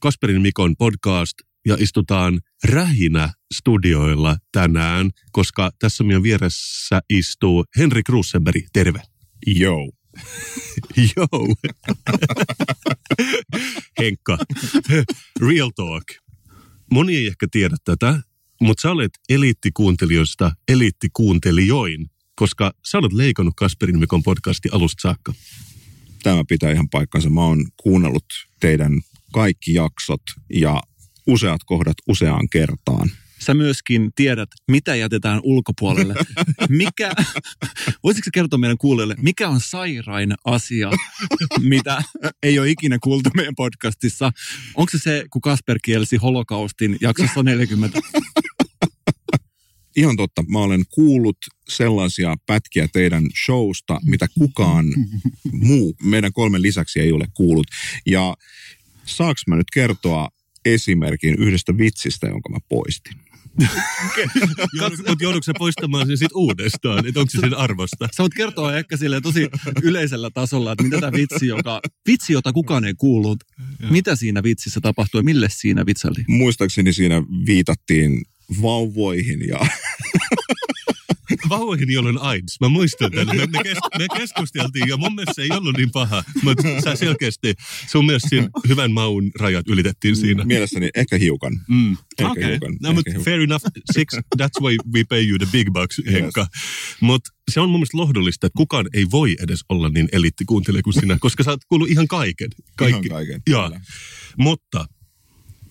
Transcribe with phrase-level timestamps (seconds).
[0.00, 1.34] Kasperin Mikon podcast
[1.66, 8.62] ja istutaan rähinä studioilla tänään, koska tässä meidän vieressä istuu Henri Krusenberg.
[8.72, 9.13] Terve.
[9.46, 9.76] Yo.
[11.16, 11.54] Joo.
[13.98, 14.38] Henkka,
[15.40, 16.04] real talk.
[16.92, 18.20] Moni ei ehkä tiedä tätä,
[18.60, 25.32] mutta sä olet eliittikuuntelijoista eliittikuuntelijoin, koska sä olet leikannut Kasperin Mikon podcasti alusta saakka.
[26.22, 27.30] Tämä pitää ihan paikkansa.
[27.30, 28.24] Mä oon kuunnellut
[28.60, 29.00] teidän
[29.32, 30.82] kaikki jaksot ja
[31.26, 33.10] useat kohdat useaan kertaan.
[33.46, 36.14] Sä myöskin tiedät, mitä jätetään ulkopuolelle.
[36.68, 37.12] Mikä,
[38.02, 40.90] voisitko kertoa meidän kuulijoille, mikä on sairain asia,
[41.58, 42.02] mitä
[42.42, 44.32] ei ole ikinä kuultu meidän podcastissa?
[44.74, 48.00] Onko se se, kun Kasper kielsi holokaustin jaksossa 40?
[49.96, 51.36] Ihan totta, mä olen kuullut
[51.68, 54.86] sellaisia pätkiä teidän showsta, mitä kukaan
[55.52, 57.66] muu meidän kolmen lisäksi ei ole kuullut.
[58.06, 58.36] Ja
[59.04, 60.28] saaks mä nyt kertoa
[60.64, 63.23] esimerkin yhdestä vitsistä, jonka mä poistin?
[65.08, 68.08] Mutta joudutko sä poistamaan sen sitten uudestaan, että onko se sen arvosta?
[68.16, 69.48] Sä voit kertoa ehkä sille tosi
[69.82, 73.44] yleisellä tasolla, että mitä tämä vitsi, joka, vitsi, jota kukaan ei kuullut,
[73.90, 76.24] mitä siinä vitsissä tapahtui, mille siinä vitsaili?
[76.28, 78.22] Muistaakseni siinä viitattiin
[78.62, 79.58] vauvoihin ja
[81.48, 82.56] Vauvoihin, on AIDS.
[82.60, 83.36] Mä muistan tämän.
[83.36, 86.24] Me, me, kes, me keskusteltiin ja mun mielestä se ei ollut niin paha.
[86.42, 87.54] Mutta sä selkeästi,
[87.86, 90.44] sun mielestä siinä hyvän maun rajat ylitettiin siinä.
[90.44, 91.60] mielestäni ehkä hiukan.
[91.68, 91.96] Mm.
[92.18, 93.64] Ehkä Okei, hiukan, no, mutta fair enough.
[93.92, 96.46] Six, that's why we pay you the big bucks, Henkka.
[97.00, 100.94] Mutta se on mun mielestä lohdullista, että kukaan ei voi edes olla niin eliittikuuntelija kuin
[100.94, 102.50] sinä, koska sä oot kuullut ihan kaiken.
[102.76, 103.06] Kaikki.
[103.06, 103.78] Ihan kaiken, Joo.
[104.38, 104.86] Mutta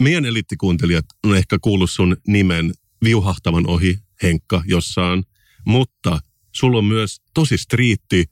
[0.02, 5.24] meidän eliittikuuntelijat on ehkä kuullut sun nimen viuhahtavan ohi, Henkka, jossain.
[5.66, 6.20] Mutta
[6.52, 8.26] sulla on myös tosi striitti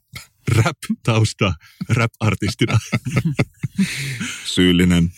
[0.48, 1.54] rap-tausta
[1.88, 2.78] rap-artistina.
[4.54, 5.12] Syyllinen.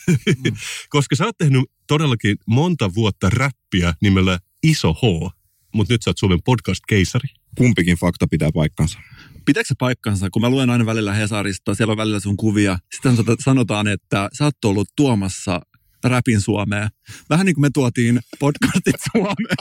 [0.88, 5.30] Koska sä oot tehnyt todellakin monta vuotta räppiä nimellä Iso H,
[5.75, 7.28] mutta nyt sä oot Suomen podcast-keisari.
[7.56, 8.98] Kumpikin fakta pitää paikkansa.
[9.44, 12.78] Pitääkö se paikkansa, kun mä luen aina välillä Hesarista, siellä on välillä sun kuvia.
[12.94, 15.60] Sitten sanotaan, että sä oot ollut tuomassa
[16.09, 16.88] räpin Suomeen.
[17.31, 19.56] Vähän niin kuin me tuotiin podcastit Suomeen.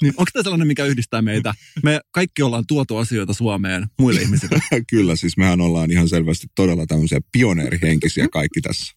[0.00, 1.54] niin onko tämä sellainen, mikä yhdistää meitä?
[1.82, 4.60] Me kaikki ollaan tuotu asioita Suomeen muille ihmisille.
[4.90, 8.92] Kyllä, siis mehän ollaan ihan selvästi todella tämmöisiä pioneerihenkisiä kaikki tässä.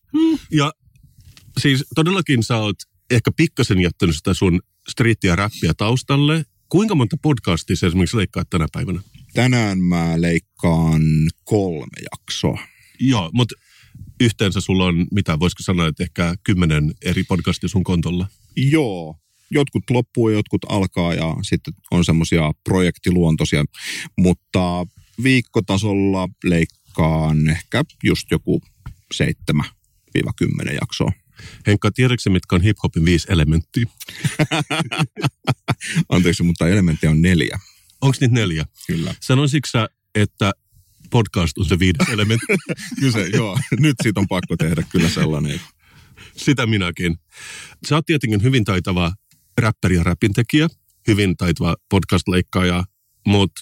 [0.52, 0.72] Ja
[1.60, 2.78] siis todellakin sä oot
[3.12, 6.46] ehkä pikkasen jättänyt sitä sun striittiä räppiä taustalle.
[6.70, 9.00] Kuinka monta podcastia sä esimerkiksi leikkaat tänä päivänä?
[9.34, 11.02] Tänään mä leikkaan
[11.44, 12.60] kolme jaksoa.
[13.00, 13.56] Joo, mutta
[14.20, 18.28] yhteensä sulla on, mitä voisiko sanoa, että ehkä kymmenen eri podcastia sun kontolla.
[18.56, 19.16] Joo,
[19.52, 23.66] jotkut loppuu ja jotkut alkaa ja sitten on semmoisia projektiluontoisia,
[24.18, 24.88] mutta
[25.24, 28.62] viikkotasolla leikkaan ehkä just joku
[29.14, 29.66] seitsemän
[30.36, 31.12] 10 jaksoa.
[31.68, 33.86] Henkka, tiedätkö mitkä on hiphopin viisi elementtiä?
[36.10, 37.60] Anteeksi, mutta elementtejä on neljä.
[38.02, 38.66] Onko niitä neljä?
[38.88, 39.16] Kyllä.
[39.20, 40.52] Sanoisitko sä, että
[41.16, 42.46] podcast on se viides elementti?
[43.00, 43.60] Kyllä se, joo.
[43.80, 45.62] Nyt siitä on pakko tehdä kyllä sellainen.
[46.38, 47.16] Sitä minäkin.
[47.90, 49.14] Sä oot tietenkin hyvin taitava
[49.58, 50.68] räppäri ja räpintekijä,
[51.08, 52.84] hyvin taitava podcast-leikkaaja,
[53.28, 53.62] mutta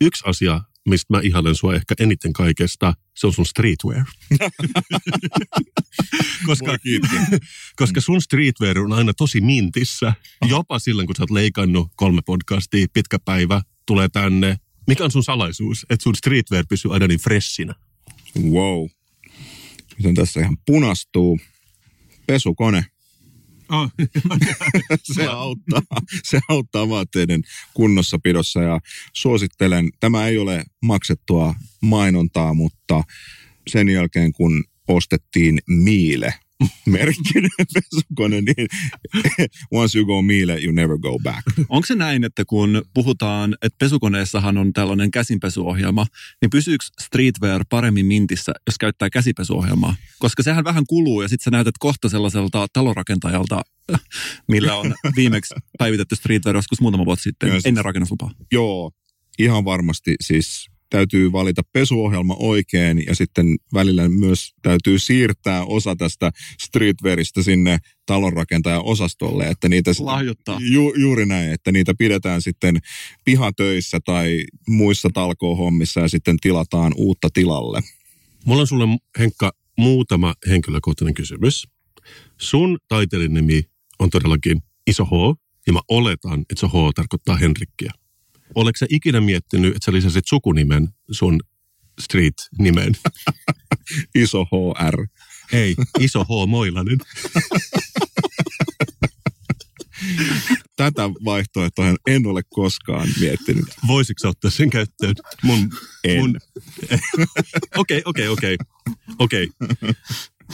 [0.00, 4.04] yksi asia, mistä mä ihailen sua ehkä eniten kaikesta, se on sun streetwear.
[6.46, 6.76] koska,
[7.76, 10.14] koska sun streetwear on aina tosi mintissä.
[10.48, 14.56] Jopa silloin, kun sä oot leikannut kolme podcastia, pitkä päivä, tulee tänne.
[14.86, 17.74] Mikä on sun salaisuus, että sun streetwear pysyy aina niin freshinä?
[18.50, 18.86] Wow.
[19.98, 21.40] Miten tässä ihan punastuu.
[22.26, 22.84] Pesukone.
[23.68, 23.90] Oh.
[25.14, 25.80] Se auttaa,
[26.24, 27.42] se auttaa vaatteiden
[27.74, 28.80] kunnossapidossa ja
[29.12, 33.04] suosittelen, tämä ei ole maksettua mainontaa, mutta
[33.68, 36.34] sen jälkeen kun ostettiin Miile
[36.86, 38.68] merkkinen pesukone, niin
[39.72, 41.42] once you go Miile, you never go back.
[41.68, 46.06] Onko se näin, että kun puhutaan, että pesukoneessahan on tällainen käsinpesuohjelma,
[46.42, 49.96] niin pysyykö streetwear paremmin mintissä, jos käyttää käsipesuohjelmaa?
[50.18, 53.62] Koska sehän vähän kuluu ja sitten sä näytät kohta sellaiselta talorakentajalta,
[54.48, 58.30] millä on viimeksi päivitetty streetwear joskus muutama vuosi sitten, Joo, siis- ennen rakennuslupaa.
[58.52, 58.90] Joo,
[59.38, 66.30] ihan varmasti siis täytyy valita pesuohjelma oikein ja sitten välillä myös täytyy siirtää osa tästä
[66.62, 70.58] streetwearista sinne talonrakentajan osastolle, että niitä Lahjoittaa.
[70.60, 72.78] Ju, juuri näin, että niitä pidetään sitten
[73.24, 77.80] pihatöissä tai muissa talkoohommissa ja sitten tilataan uutta tilalle.
[78.44, 78.84] Mulla on sulle,
[79.18, 81.68] Henkka, muutama henkilökohtainen kysymys.
[82.40, 83.62] Sun taiteellinen nimi
[83.98, 85.10] on todellakin iso H,
[85.66, 87.92] ja mä oletan, että se H tarkoittaa Henrikkiä.
[88.54, 91.40] Oletko sä ikinä miettinyt, että sä lisäsit sukunimen sun
[92.00, 92.92] street-nimeen?
[94.22, 95.06] Iso HR.
[95.52, 96.98] Ei, iso H Moilanen.
[100.76, 103.64] Tätä vaihtoehtoa en ole koskaan miettinyt.
[103.86, 105.14] Voisitko ottaa sen käyttöön?
[105.42, 105.70] Mun,
[106.04, 106.18] En.
[106.20, 106.38] mun...
[107.76, 108.56] Okei, okei, okei.
[109.18, 109.48] Okei.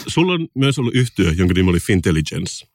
[0.06, 2.66] Sulla on myös ollut yhtiö, jonka nimi oli Fintelligence.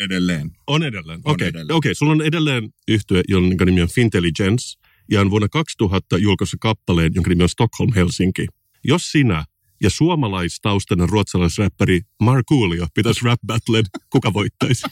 [0.00, 0.50] Edelleen.
[0.66, 1.20] on edelleen.
[1.24, 1.76] On Okei, edelleen.
[1.76, 1.94] okei.
[1.94, 4.78] Sulla on edelleen yhtiö, jonka nimi on Fintelligence.
[5.10, 8.46] Ja on vuonna 2000 julkaissut kappaleen, jonka nimi on Stockholm Helsinki.
[8.84, 9.44] Jos sinä
[9.82, 14.82] ja suomalaistaustainen ruotsalaisräppäri Markoolio pitäisi rap battlen, kuka voittaisi?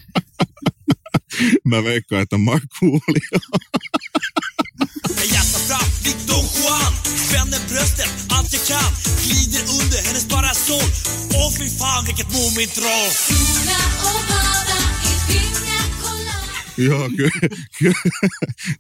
[1.64, 3.38] Mä veikkaan, että Markoolio.
[5.68, 6.92] Fram likt Don Juan
[7.24, 8.90] Spänner bröstet allt jag kan
[9.22, 10.88] Glider under hennes parasoll
[11.34, 14.78] Åh fy fan vilket Mumintroll Sola och bada
[15.10, 16.58] i Pina Colada.
[16.76, 17.58] Joo, kyllä.
[17.78, 17.92] Ky-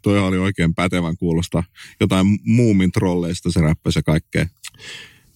[0.02, 1.64] toi oli oikein pätevän kuulosta.
[2.00, 4.46] Jotain muumin trolleista se räppäsi ja kaikkea.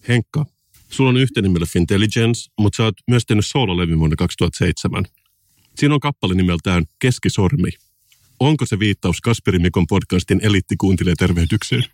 [0.08, 0.46] Henkka,
[0.90, 5.04] sulla on yhteinen nimellä Fintelligence, mutta sä oot myös tehnyt soololevyn vuonna 2007.
[5.76, 7.70] Siinä on kappale nimeltään Keskisormi.
[8.42, 11.84] Onko se viittaus Kasperi Mikon podcastin eliittikuuntelija tervehdykseen?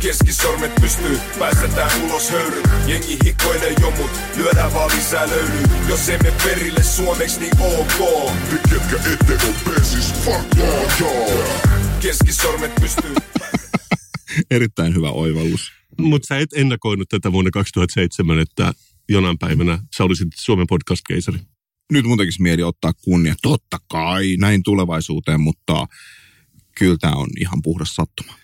[0.00, 2.62] Keskisormet pystyy, päästetään ulos höyry.
[2.86, 5.62] Jengi hikoilee jo mut, lyödään vaan lisää löylyy.
[5.88, 8.32] Jos emme perille suomeksi, niin ok.
[8.52, 12.00] Nyt ketkä ette oo pesis, fuck yeah, yeah.
[12.02, 13.14] Keskisormet pystyy.
[14.50, 15.72] Erittäin hyvä oivallus.
[15.98, 18.72] Mutta sä et ennakoinut tätä vuonna 2007, että
[19.08, 21.38] jonain päivänä sä olisit Suomen podcast-keisari.
[21.90, 23.34] Nyt mun tekisi mieli ottaa kunnia.
[23.42, 25.86] Totta kai, näin tulevaisuuteen, mutta
[26.78, 28.34] kyllä tämä on ihan puhdas sattuma.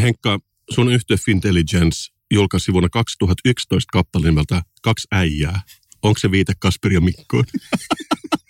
[0.00, 0.38] Henkka,
[0.70, 5.60] sun yhtiö Fintelligence julkaisi vuonna 2011 kappaleen nimeltä Kaksi äijää.
[6.02, 7.44] Onko se viite Kasperi ja Mikkoon?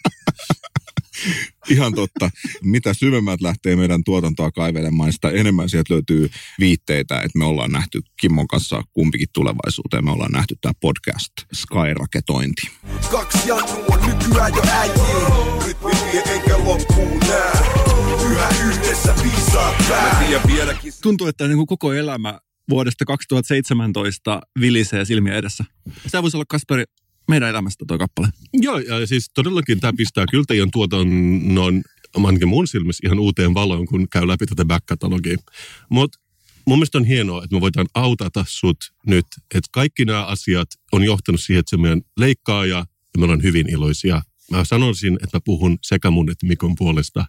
[1.69, 2.31] Ihan totta.
[2.63, 6.31] Mitä syvemmät lähtee meidän tuotantoa kaivelemaan, sitä enemmän sieltä löytyy
[6.61, 10.05] viitteitä, että me ollaan nähty Kimmon kanssa kumpikin tulevaisuuteen.
[10.05, 12.71] Me ollaan nähty tämä podcast Skyraketointi.
[13.11, 14.63] Kaksi jannu on nykyään jo
[16.13, 17.65] vie enkä loppuun nää.
[18.31, 20.43] Yhä yhdessä viisaat pää.
[20.47, 22.39] Vieläkin Tuntuu, että niin kuin koko elämä
[22.71, 25.65] vuodesta 2017 vilisee silmiä edessä.
[26.11, 26.85] Tämä voisi olla Kasperi
[27.29, 28.29] meidän elämästä tuo kappale.
[28.53, 31.83] Joo, ja siis todellakin tämä pistää kyllä teidän tuotannon,
[32.15, 35.37] ainakin mun silmissä, ihan uuteen valoon, kun käy läpi tätä back-katalogia.
[35.89, 36.19] Mutta
[36.67, 41.03] mun mielestä on hienoa, että me voidaan autata sut nyt, että kaikki nämä asiat on
[41.03, 44.23] johtanut siihen, että se meidän leikkaaja ja me ollaan hyvin iloisia.
[44.51, 47.27] Mä sanoisin, että mä puhun sekä mun että Mikon puolesta,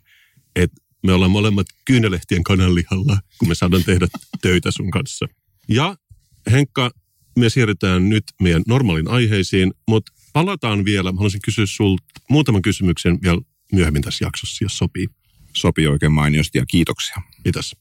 [0.56, 4.08] että me ollaan molemmat kyynelehtien kananlihalla, kun me saadaan tehdä
[4.42, 5.26] töitä sun kanssa.
[5.70, 5.96] Ja
[6.52, 6.92] Henkka,
[7.38, 11.12] me siirrytään nyt meidän normaalin aiheisiin, mutta palataan vielä.
[11.12, 13.42] Mä haluaisin kysyä sulta muutaman kysymyksen vielä
[13.74, 15.08] myöhemmin tässä jaksossa, jos sopii.
[15.54, 17.16] Sopii oikein mainiosti ja kiitoksia.
[17.46, 17.76] Mitäs?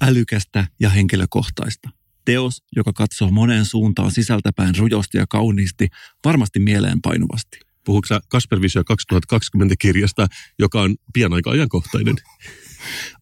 [0.00, 1.88] Älykästä ja henkilökohtaista.
[2.24, 5.88] Teos, joka katsoo moneen suuntaan sisältäpäin rujosti ja kauniisti,
[6.24, 7.58] varmasti mieleenpainuvasti.
[7.84, 10.26] Puhuuko Kasper Visio 2020 kirjasta,
[10.58, 12.16] joka on pian aika ajankohtainen?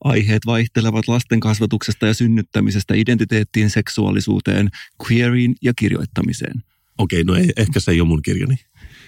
[0.05, 4.69] Aiheet vaihtelevat lasten kasvatuksesta ja synnyttämisestä identiteettiin, seksuaalisuuteen,
[5.07, 6.63] queeriin ja kirjoittamiseen.
[6.99, 8.57] Okei, no ei, ehkä se ei ole mun kirjani.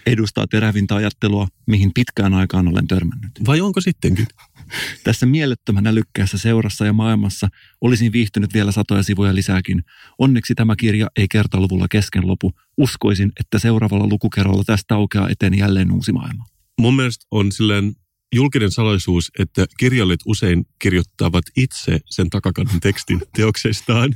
[0.07, 3.31] Edustaa terävintä ajattelua, mihin pitkään aikaan olen törmännyt.
[3.47, 4.27] Vai onko sittenkin?
[5.05, 7.49] Tässä mielettömän älykkäässä seurassa ja maailmassa
[7.81, 9.85] olisin viihtynyt vielä satoja sivuja lisääkin.
[10.19, 12.53] Onneksi tämä kirja ei kertaluvulla kesken lopu.
[12.77, 16.45] Uskoisin, että seuraavalla lukukerralla tästä aukeaa eteen jälleen uusi maailma.
[16.81, 17.95] Mun mielestä on silleen
[18.35, 24.15] julkinen salaisuus, että kirjailijat usein kirjoittavat itse sen takakannen tekstin teokseistaan.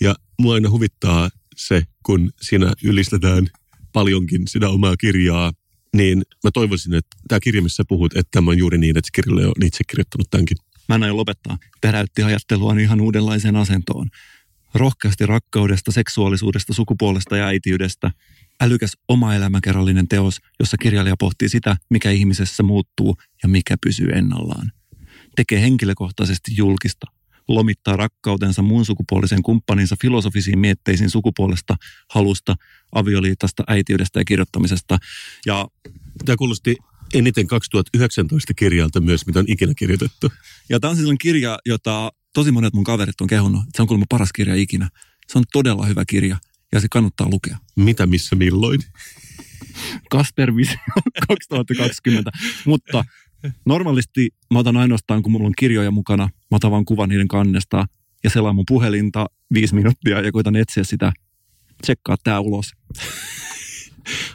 [0.00, 3.46] Ja mua aina huvittaa se, kun siinä ylistetään
[3.92, 5.52] paljonkin sitä omaa kirjaa,
[5.96, 9.06] niin mä toivoisin, että tämä kirja, missä sä puhut, että tämä on juuri niin, että
[9.06, 10.56] se kirjailija on itse kirjoittanut tämänkin.
[10.88, 11.58] Mä en aio lopettaa.
[11.80, 14.08] Täräytti ajatteluaan ihan uudenlaiseen asentoon.
[14.74, 18.10] Rohkeasti rakkaudesta, seksuaalisuudesta, sukupuolesta ja äitiydestä.
[18.60, 24.72] Älykäs oma elämäkerrallinen teos, jossa kirjailija pohtii sitä, mikä ihmisessä muuttuu ja mikä pysyy ennallaan.
[25.36, 27.06] Tekee henkilökohtaisesti julkista.
[27.48, 31.76] Lomittaa rakkautensa muun sukupuolisen kumppaninsa filosofisiin mietteisiin sukupuolesta,
[32.10, 32.54] halusta,
[32.92, 34.98] avioliitosta, äitiydestä ja kirjoittamisesta.
[35.46, 35.68] Ja
[36.24, 36.76] Tämä kuulosti
[37.14, 40.32] eniten 2019 kirjalta myös, mitä on ikinä kirjoitettu.
[40.68, 43.62] Ja tämä on siis sellainen kirja, jota tosi monet mun kaverit on kehunut.
[43.76, 44.88] Se on kuulemma paras kirja ikinä.
[45.28, 46.36] Se on todella hyvä kirja
[46.72, 47.56] ja se kannattaa lukea.
[47.76, 48.80] Mitä, missä, milloin?
[50.10, 50.78] Kasper Visio
[51.28, 52.30] 2020.
[52.66, 53.04] Mutta
[53.64, 57.86] normaalisti mä otan ainoastaan, kun mulla on kirjoja mukana, mä otan vaan kuvan niiden kannesta
[58.24, 61.12] ja selaan mun puhelinta viisi minuuttia ja koitan etsiä sitä,
[61.82, 62.70] tsekkaa tää ulos.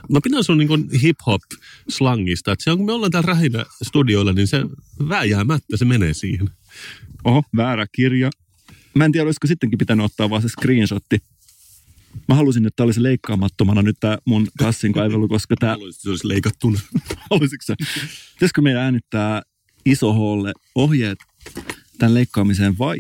[0.09, 4.47] Mä pidän sun niin hip-hop-slangista, että se on, kun me ollaan täällä Rähinä studioilla, niin
[4.47, 4.57] se
[5.09, 6.49] vääjäämättä se menee siihen.
[7.23, 8.29] Oho, väärä kirja.
[8.95, 11.19] Mä en tiedä, olisiko sittenkin pitänyt ottaa vaan se screenshotti.
[12.27, 15.69] Mä halusin, että tää olisi leikkaamattomana nyt tää mun kassin kaivelu, koska tää...
[15.69, 16.79] Haluaisit, että se olisi leikattuna.
[17.31, 17.75] Haluaisitko sä?
[18.33, 19.41] Pitäisikö meidän äänittää
[19.85, 21.17] iso holle ohjeet
[21.97, 22.99] tämän leikkaamiseen vai?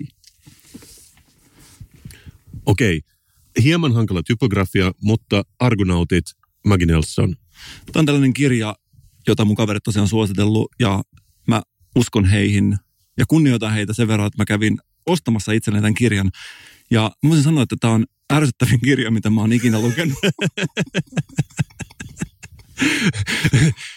[2.65, 3.01] Okei,
[3.63, 6.25] hieman hankala typografia, mutta Argonautit,
[6.65, 7.35] Maggie Nelson.
[7.91, 8.75] Tämä on tällainen kirja,
[9.27, 11.03] jota mun kaverit tosiaan suositellut ja
[11.47, 11.61] mä
[11.95, 12.77] uskon heihin
[13.17, 16.31] ja kunnioitan heitä sen verran, että mä kävin ostamassa itselleni tämän kirjan.
[16.91, 20.17] Ja mä voisin sanoa, että tämä on ärsyttävin kirja, mitä mä oon ikinä lukenut.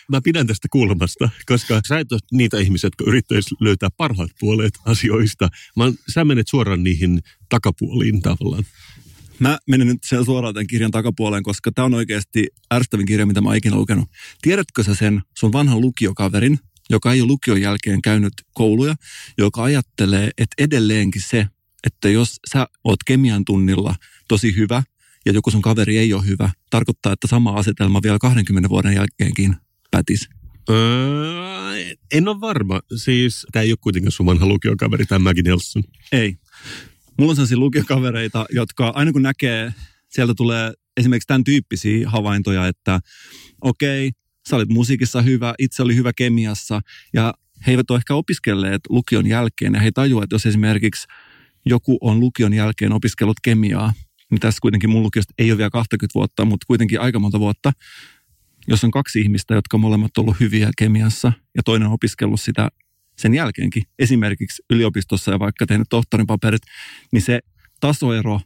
[0.09, 4.75] Mä pidän tästä kulmasta, koska sä et ole niitä ihmisiä, jotka yrittäisi löytää parhaat puolet
[4.85, 5.49] asioista.
[5.77, 8.65] Mä, sä menet suoraan niihin takapuoliin tavallaan.
[9.39, 13.41] Mä menen nyt sen suoraan tämän kirjan takapuoleen, koska tämä on oikeasti ärsyttävin kirja, mitä
[13.41, 14.09] mä oon ikinä lukenut.
[14.43, 16.59] Tiedätkö sä sen sun vanhan lukiokaverin,
[16.91, 18.95] joka ei ole lukion jälkeen käynyt kouluja,
[19.39, 21.47] joka ajattelee, että edelleenkin se,
[21.89, 23.95] että jos sä oot kemian tunnilla
[24.29, 24.83] tosi hyvä
[25.27, 29.57] ja joku sun kaveri ei ole hyvä, tarkoittaa, että sama asetelma vielä 20 vuoden jälkeenkin
[29.91, 30.29] pätisi.
[30.71, 31.49] Öö,
[32.13, 32.81] en ole varma.
[32.97, 35.83] Siis tämä ei ole kuitenkaan sun vanha lukiokaveri, tämä Maggie Nelson.
[36.13, 36.37] Ei.
[37.19, 39.73] Mulla on sellaisia lukiokavereita, jotka aina kun näkee,
[40.09, 43.01] sieltä tulee esimerkiksi tämän tyyppisiä havaintoja, että
[43.61, 44.11] okei,
[44.49, 46.81] sä olit musiikissa hyvä, itse oli hyvä kemiassa
[47.13, 47.35] ja
[47.67, 51.07] he eivät ole ehkä opiskelleet lukion jälkeen ja he tajuavat, että jos esimerkiksi
[51.67, 53.93] joku on lukion jälkeen opiskellut kemiaa,
[54.31, 57.73] niin tässä kuitenkin mun lukiosta ei ole vielä 20 vuotta, mutta kuitenkin aika monta vuotta,
[58.69, 62.69] jos on kaksi ihmistä, jotka molemmat ollut hyviä kemiassa ja toinen on opiskellut sitä
[63.19, 66.63] sen jälkeenkin, esimerkiksi yliopistossa ja vaikka tehnyt tohtorin paperit,
[67.13, 67.41] niin se
[67.81, 68.41] tasoero,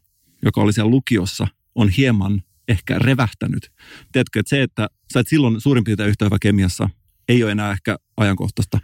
[0.44, 3.72] joka oli siellä lukiossa, on hieman ehkä revähtänyt.
[4.12, 6.88] Tiedätkö, että se, että sä et silloin suurin piirtein yhtä hyvä kemiassa,
[7.28, 8.78] ei ole enää ehkä ajankohtaista.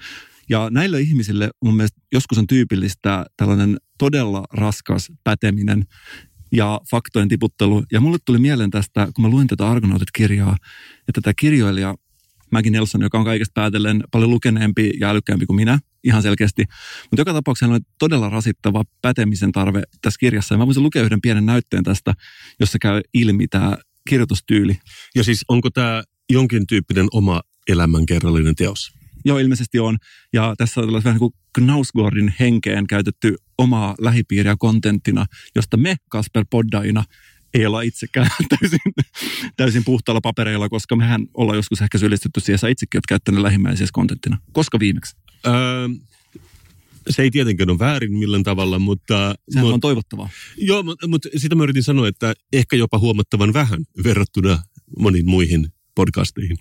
[0.48, 5.84] Ja näille ihmisille mun mielestä joskus on tyypillistä tällainen todella raskas päteminen
[6.52, 7.84] ja faktojen tiputtelu.
[7.92, 10.56] Ja mulle tuli mieleen tästä, kun mä luin tätä Argonautit-kirjaa,
[11.08, 11.94] että tämä kirjoilija
[12.52, 16.64] Maggie Nelson, joka on kaikesta päätellen paljon lukeneempi ja älykkäämpi kuin minä, ihan selkeästi.
[17.02, 20.54] Mutta joka tapauksessa on todella rasittava pätemisen tarve tässä kirjassa.
[20.54, 22.14] Ja mä voisin lukea yhden pienen näytteen tästä,
[22.60, 23.76] jossa käy ilmi tämä
[24.08, 24.78] kirjoitustyyli.
[25.14, 28.98] Ja siis onko tämä jonkin tyyppinen oma elämänkerrallinen teos?
[29.28, 29.96] Joo, ilmeisesti on.
[30.32, 35.96] Ja tässä on tällainen vähän niin kuin Knausgårdin henkeen käytetty omaa lähipiiriä kontenttina, josta me
[36.08, 37.04] Kasper Poddaina
[37.54, 38.30] ei olla itsekään
[38.60, 38.78] täysin,
[39.56, 43.86] täysin puhtaalla papereilla, koska mehän ollaan joskus ehkä syyllistetty siihen, sä itsekin oot käyttänyt lähimmäisiä
[43.92, 44.38] kontenttina.
[44.52, 45.16] Koska viimeksi?
[45.46, 45.88] Öö,
[47.10, 49.34] se ei tietenkään ole väärin millään tavalla, mutta...
[49.50, 50.28] Sehän mut, on toivottavaa.
[50.56, 54.62] Joo, mutta, mutta sitä mä yritin sanoa, että ehkä jopa huomattavan vähän verrattuna
[54.98, 56.56] moniin muihin podcasteihin.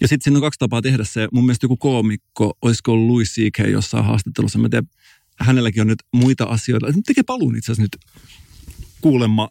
[0.00, 1.28] Ja sitten siinä on kaksi tapaa tehdä se.
[1.32, 3.58] Mun mielestä joku koomikko, olisiko ollut Louis C.K.
[3.58, 4.58] jossain haastattelussa.
[4.58, 4.88] Mä tiedän,
[5.40, 6.86] hänelläkin on nyt muita asioita.
[6.86, 7.96] Hän tekee paluun itse asiassa nyt
[9.00, 9.48] kuulemma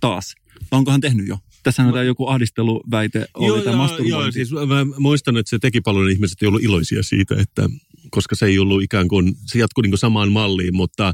[0.00, 0.34] taas.
[0.70, 1.38] Vai Onko hän tehnyt jo?
[1.62, 4.10] Tässä on tämä joku ahdisteluväite oli tämä joo, masturbointi.
[4.10, 7.68] joo, siis mä muistan, että se teki paljon ihmiset ei ollut iloisia siitä, että
[8.10, 11.12] koska se ei ollut ikään kuin, se jatkui niin kuin samaan malliin, mutta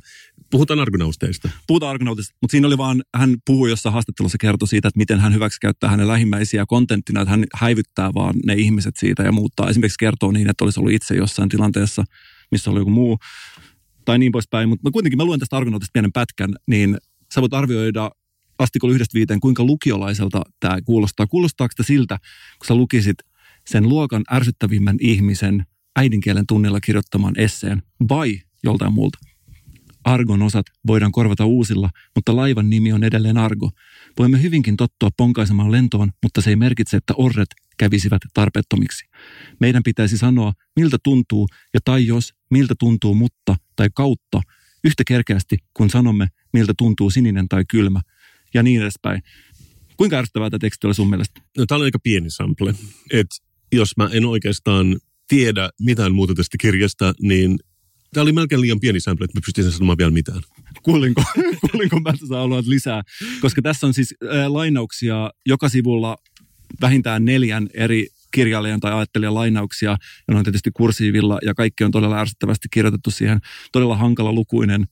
[0.50, 1.50] puhutaan argonausteista.
[1.66, 5.34] Puhutaan Argonautista, mutta siinä oli vaan, hän puhui jossain haastattelussa kertoi siitä, että miten hän
[5.34, 9.68] hyväksikäyttää hänen lähimmäisiä kontenttina, että hän häivyttää vaan ne ihmiset siitä ja muuttaa.
[9.68, 12.04] Esimerkiksi kertoo niin, että olisi ollut itse jossain tilanteessa,
[12.50, 13.18] missä oli joku muu
[14.04, 14.68] tai niin poispäin.
[14.68, 16.98] Mutta kuitenkin mä luen tästä Argonautista pienen pätkän, niin
[17.34, 18.10] sä voit arvioida
[18.58, 21.26] astikolla yhdestä viiteen, kuinka lukiolaiselta tämä kuulostaa.
[21.26, 22.18] Kuulostaako sitä siltä,
[22.58, 23.16] kun sä lukisit
[23.66, 25.66] sen luokan ärsyttävimmän ihmisen
[25.96, 29.18] äidinkielen tunnilla kirjoittaman esseen vai joltain muulta?
[30.04, 33.70] Argon osat voidaan korvata uusilla, mutta laivan nimi on edelleen Argo.
[34.18, 39.04] Voimme hyvinkin tottua ponkaisemaan lentoon, mutta se ei merkitse, että orret kävisivät tarpeettomiksi.
[39.60, 44.40] Meidän pitäisi sanoa, miltä tuntuu, ja tai jos, miltä tuntuu mutta tai kautta,
[44.84, 48.00] yhtä kerkeästi, kun sanomme, miltä tuntuu sininen tai kylmä,
[48.54, 49.22] ja niin edespäin.
[49.96, 51.40] Kuinka ärsyttävää tämä teksti oli sun mielestä?
[51.58, 52.74] No, tämä on aika pieni sample.
[53.12, 53.26] Et
[53.72, 54.96] jos mä en oikeastaan
[55.28, 57.58] tiedä mitään muuta tästä kirjasta, niin
[58.14, 60.40] tämä oli melkein liian pieni sample, että mä pystyisin sanomaan vielä mitään.
[60.82, 61.22] Kuulinko,
[61.70, 63.02] kuulinko mä, että sä haluat lisää?
[63.40, 66.16] Koska tässä on siis äh, lainauksia joka sivulla
[66.80, 71.90] vähintään neljän eri kirjailijan tai ajattelijan lainauksia, ja ne on tietysti kursiivilla, ja kaikki on
[71.90, 73.38] todella ärsyttävästi kirjoitettu siihen.
[73.72, 74.86] Todella hankala lukuinen.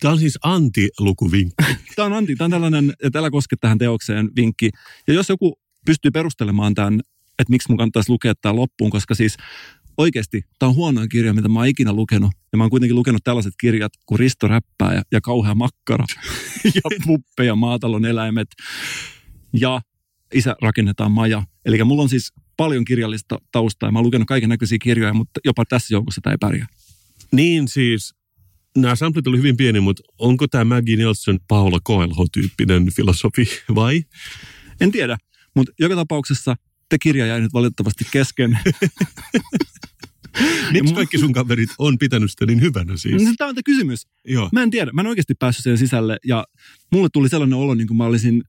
[0.00, 1.64] Tämä on siis anti-lukuvinkki.
[1.96, 4.70] Tämä on Antti, tämä on tällainen, että älä koske tähän teokseen vinkki.
[5.08, 7.00] Ja jos joku pystyy perustelemaan tämän,
[7.38, 9.36] että miksi mun kannattaisi lukea tämä loppuun, koska siis
[9.98, 12.32] oikeasti tämä on huonoin kirja, mitä mä oon ikinä lukenut.
[12.52, 16.04] Ja mä oon kuitenkin lukenut tällaiset kirjat kuin Risto Räppää ja, ja Kauhea makkara
[16.74, 18.48] ja Puppe ja Maatalon eläimet
[19.52, 19.80] ja
[20.34, 21.42] Isä rakennetaan maja.
[21.64, 25.40] Eli mulla on siis paljon kirjallista taustaa ja mä oon lukenut kaiken näköisiä kirjoja, mutta
[25.44, 26.66] jopa tässä joukossa tämä ei pärjää.
[27.32, 28.14] niin siis,
[28.76, 34.02] nämä samplet oli hyvin pieni, mutta onko tämä Maggie Nelson Paula Coelho-tyyppinen filosofi vai?
[34.80, 35.16] En tiedä,
[35.56, 36.56] mutta joka tapauksessa
[36.88, 38.58] te kirja jäi nyt valitettavasti kesken.
[40.72, 43.22] Miksi kaikki sun kaverit on pitänyt sitä niin hyvänä siis?
[43.22, 44.06] Tämä on tämä kysymys.
[44.24, 44.48] Joo.
[44.52, 46.44] Mä en tiedä, mä en oikeasti päässyt siihen sisälle ja
[46.92, 48.42] mulle tuli sellainen olo, niin kuin mä olisin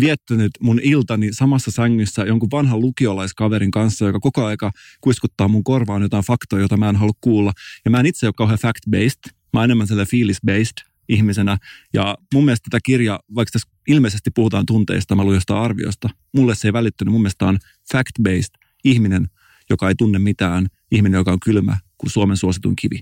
[0.00, 6.02] viettänyt mun iltani samassa sängyssä jonkun vanhan lukiolaiskaverin kanssa, joka koko aika kuiskuttaa mun korvaan
[6.02, 7.52] jotain faktoja, jota mä en halua kuulla.
[7.84, 11.58] Ja mä en itse ole kauhean fact-based, mä oon enemmän sellainen fiilis-based ihmisenä.
[11.94, 16.68] Ja mun mielestä tätä kirja, vaikka tässä ilmeisesti puhutaan tunteista, mä luin arviosta, mulle se
[16.68, 17.12] ei välittynyt.
[17.12, 17.58] Mun mielestä on
[17.94, 19.26] fact-based ihminen,
[19.70, 23.00] joka ei tunne mitään, ihminen, joka on kylmä kuin Suomen suosituin kivi.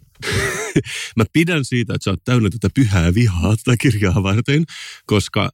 [1.16, 4.64] Mä pidän siitä, että sä oot täynnä tätä pyhää vihaa tätä kirjaa varten,
[5.06, 5.50] koska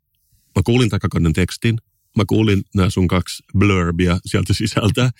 [0.56, 1.78] mä kuulin takakannen tekstin,
[2.16, 5.10] mä kuulin nämä sun kaksi blurbia sieltä sisältä.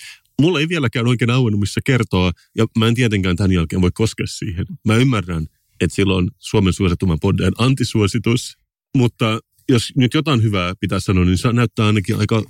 [0.41, 4.27] Mulla ei vieläkään oikein auennut, missä kertoo, ja mä en tietenkään tämän jälkeen voi koskea
[4.27, 4.67] siihen.
[4.85, 5.47] Mä ymmärrän,
[5.81, 8.59] että silloin Suomen suosituman poddeen antisuositus,
[8.97, 12.43] mutta jos nyt jotain hyvää pitää sanoa, niin se näyttää ainakin aika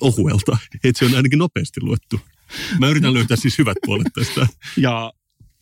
[0.00, 2.20] ohuelta, että se on ainakin nopeasti luettu.
[2.78, 4.46] Mä yritän löytää siis hyvät puolet tästä.
[4.76, 5.12] Ja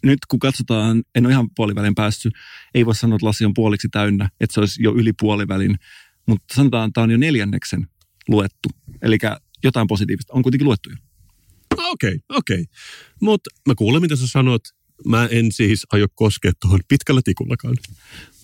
[0.02, 2.35] nyt kun katsotaan, en ole ihan puolivälin päässyt,
[2.75, 5.79] ei voi sanoa, että lasi on puoliksi täynnä, että se olisi jo yli puolivälin,
[6.26, 7.87] mutta sanotaan, että tämä on jo neljänneksen
[8.29, 8.69] luettu.
[9.02, 9.19] Eli
[9.64, 10.97] jotain positiivista on kuitenkin luettu jo.
[11.79, 12.64] Okei, okei.
[13.21, 14.62] Mutta mä kuulen, mitä sä sanot.
[15.07, 17.76] Mä en siis aio koskea tuohon pitkällä tikullakaan.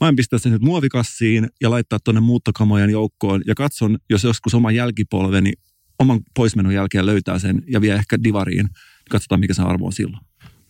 [0.00, 4.54] Mä en pistää sen nyt muovikassiin ja laittaa tuonne muuttokamojen joukkoon ja katson, jos joskus
[4.54, 5.52] oma jälkipolveni
[5.98, 8.68] oman poismenon jälkeen löytää sen ja vie ehkä divariin.
[9.10, 10.24] Katsotaan, mikä se arvo on silloin.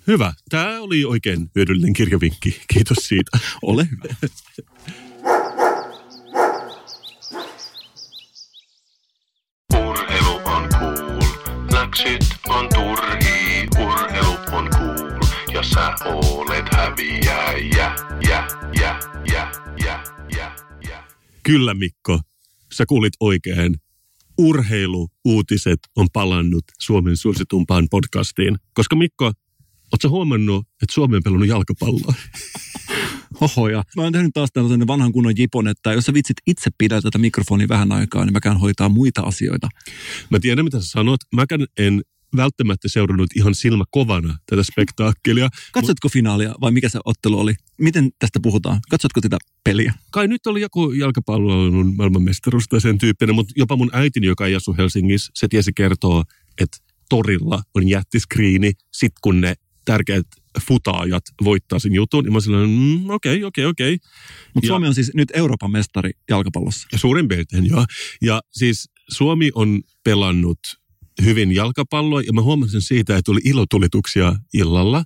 [0.07, 0.33] Hyvä.
[0.49, 2.61] Tämä oli oikein hyödyllinen kirjavinkki.
[2.73, 3.39] Kiitos siitä.
[3.63, 4.29] Ole hyvä.
[9.75, 11.21] Urheilu on cool,
[11.73, 13.26] läksyt on turhii.
[15.75, 17.53] Sä olet häviäjä.
[17.77, 17.97] Ja,
[18.29, 18.49] ja,
[18.81, 19.01] ja,
[19.33, 19.53] ja,
[19.85, 20.03] ja,
[20.89, 21.05] ja.
[21.43, 22.21] Kyllä Mikko,
[22.73, 23.75] sä kuulit oikein.
[24.39, 28.57] Urheiluuutiset on palannut Suomen suositumpaan podcastiin.
[28.75, 29.25] Koska Mikko,
[29.93, 32.15] ootko huomannut, että Suomi on pelannut jalkapalloa?
[33.41, 36.71] Oho, ja mä oon tehnyt taas tällaisen vanhan kunnon jipon, että jos sä vitsit itse
[36.79, 39.69] pidä tätä mikrofonia vähän aikaa, niin mä käyn hoitaa muita asioita.
[40.31, 41.21] Mä tiedän, mitä sä sanot.
[41.35, 42.03] Mäkään en
[42.37, 45.49] välttämättä seurannut ihan silmä kovana tätä spektaakkelia.
[45.73, 47.55] Katsotko finaalia vai mikä se ottelu oli?
[47.79, 48.81] Miten tästä puhutaan?
[48.91, 49.95] Katsotko sitä peliä?
[50.11, 54.55] Kai nyt oli joku jalkapallon maailmanmestaruus tai sen tyyppinen, mutta jopa mun äitini, joka ei
[54.55, 56.25] asu Helsingissä, se tiesi kertoa,
[56.61, 60.27] että torilla on jättiskriini, sit kun ne tärkeät
[60.67, 62.25] futaajat voittaa sen jutun.
[62.25, 63.99] Ja mä sanoin, mm, okei, okei, okei.
[64.55, 66.89] Mutta Ja- Suomi on siis nyt Euroopan mestari jalkapallossa.
[66.93, 67.85] Ja suurin piirtein, joo.
[68.23, 70.59] Ja siis Suomi on pelannut
[71.25, 75.05] hyvin jalkapalloa, ja mä huomasin siitä, että tuli ilotulituksia illalla.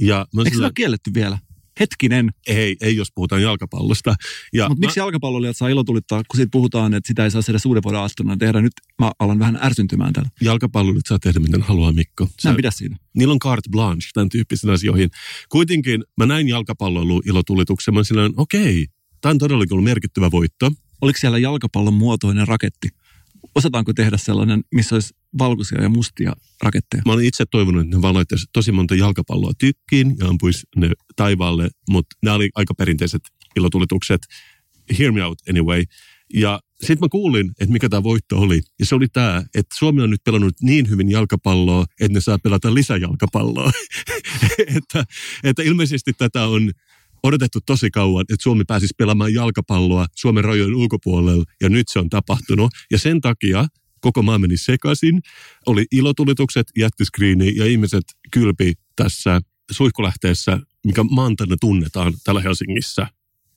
[0.00, 1.38] Ja mä Eikö sillä, ole kielletty vielä?
[1.80, 2.30] Hetkinen.
[2.46, 4.14] ei, ei jos puhutaan jalkapallosta.
[4.52, 7.66] Ja Mutta mä- miksi jalkapalloilijat saa ilotulittaa, kun siitä puhutaan, että sitä ei saa edes
[7.66, 8.60] uuden vuoden aattona tehdä?
[8.60, 10.28] Nyt mä alan vähän ärsyntymään tällä.
[10.40, 12.24] jalkapalloilijat saa tehdä miten haluaa, Mikko.
[12.24, 12.96] Mä Sä, en pidä siitä.
[13.16, 15.10] niillä on carte blanche tämän tyyppisiin asioihin.
[15.48, 17.94] Kuitenkin mä näin jalkapalloilu ilotulituksen.
[17.94, 18.00] Mä
[18.36, 18.86] okei,
[19.20, 20.70] tämä on todellakin ollut merkittävä voitto.
[21.00, 22.88] Oliko siellä jalkapallon muotoinen raketti?
[23.54, 26.32] Osataanko tehdä sellainen, missä olisi valkoisia ja mustia
[26.62, 27.02] raketteja?
[27.06, 30.90] Mä olin itse toivonut, että ne vaan laittaisi tosi monta jalkapalloa tykkiin ja ampuisi ne
[31.16, 33.22] taivaalle, mutta nämä oli aika perinteiset
[33.56, 34.20] ilotulitukset.
[34.98, 35.84] Hear me out anyway.
[36.34, 38.60] Ja sitten mä kuulin, että mikä tämä voitto oli.
[38.78, 42.38] Ja se oli tämä, että Suomi on nyt pelannut niin hyvin jalkapalloa, että ne saa
[42.38, 43.72] pelata lisäjalkapalloa.
[44.76, 45.04] että,
[45.44, 46.70] että ilmeisesti tätä on
[47.22, 52.10] odotettu tosi kauan, että Suomi pääsisi pelaamaan jalkapalloa Suomen rajojen ulkopuolella, ja nyt se on
[52.10, 52.72] tapahtunut.
[52.90, 53.66] Ja sen takia
[54.00, 55.20] koko maa meni sekaisin.
[55.66, 63.06] Oli ilotulitukset, jättiskriini ja ihmiset kylpi tässä suihkulähteessä, mikä maantaina tunnetaan täällä Helsingissä.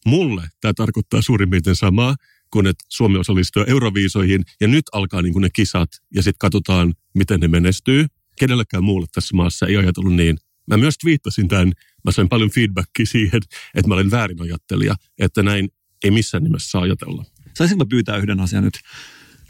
[0.06, 2.16] Mulle tämä tarkoittaa suurin piirtein samaa,
[2.52, 7.40] kun että Suomi osallistuu Euroviisoihin ja nyt alkaa niin ne kisat ja sitten katsotaan, miten
[7.40, 8.06] ne menestyy.
[8.40, 10.38] Kenellekään muulle tässä maassa ei ajatellut niin.
[10.68, 11.72] Mä myös twiittasin tämän,
[12.06, 13.42] mä sain paljon feedbackia siihen,
[13.76, 15.70] että mä olen väärinajattelija, että näin
[16.04, 17.26] ei missään nimessä saa ajatella.
[17.58, 18.80] Saisinko mä pyytää yhden asian nyt?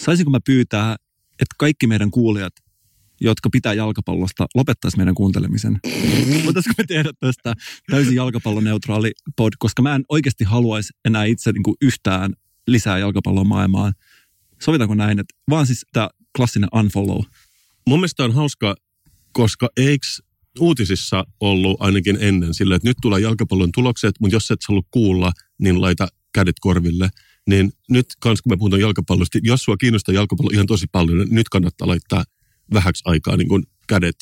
[0.01, 0.95] Saisinko mä pyytää,
[1.31, 2.53] että kaikki meidän kuulijat,
[3.21, 5.79] jotka pitää jalkapallosta, lopettaisi meidän kuuntelemisen.
[6.45, 7.53] Voitaisiko me tehdä tästä
[7.91, 12.33] täysin jalkapalloneutraali pod, koska mä en oikeasti haluaisi enää itse niin kuin yhtään
[12.67, 13.93] lisää jalkapallon maailmaan.
[14.61, 17.21] Sovitaanko näin, että vaan siis tämä klassinen unfollow.
[17.87, 18.75] Mun mielestä on hauska,
[19.31, 20.07] koska eikö
[20.59, 25.31] uutisissa ollut ainakin ennen sillä, että nyt tulee jalkapallon tulokset, mutta jos et halua kuulla,
[25.59, 27.09] niin laita kädet korville.
[27.49, 31.35] Niin nyt kans kun me puhutaan jalkapallosta, jos sua kiinnostaa jalkapallo ihan tosi paljon, niin
[31.35, 32.23] nyt kannattaa laittaa
[32.73, 34.15] vähäksi aikaa niin kuin kädet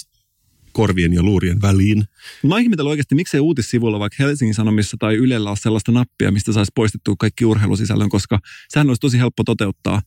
[0.71, 2.03] korvien ja luurien väliin.
[2.43, 6.53] Mä oon ihmetellyt oikeasti, miksei uutissivuilla vaikka Helsingin Sanomissa tai Ylellä ole sellaista nappia, mistä
[6.53, 8.39] saisi poistettua kaikki urheilusisällön, koska
[8.69, 10.01] sehän olisi tosi helppo toteuttaa.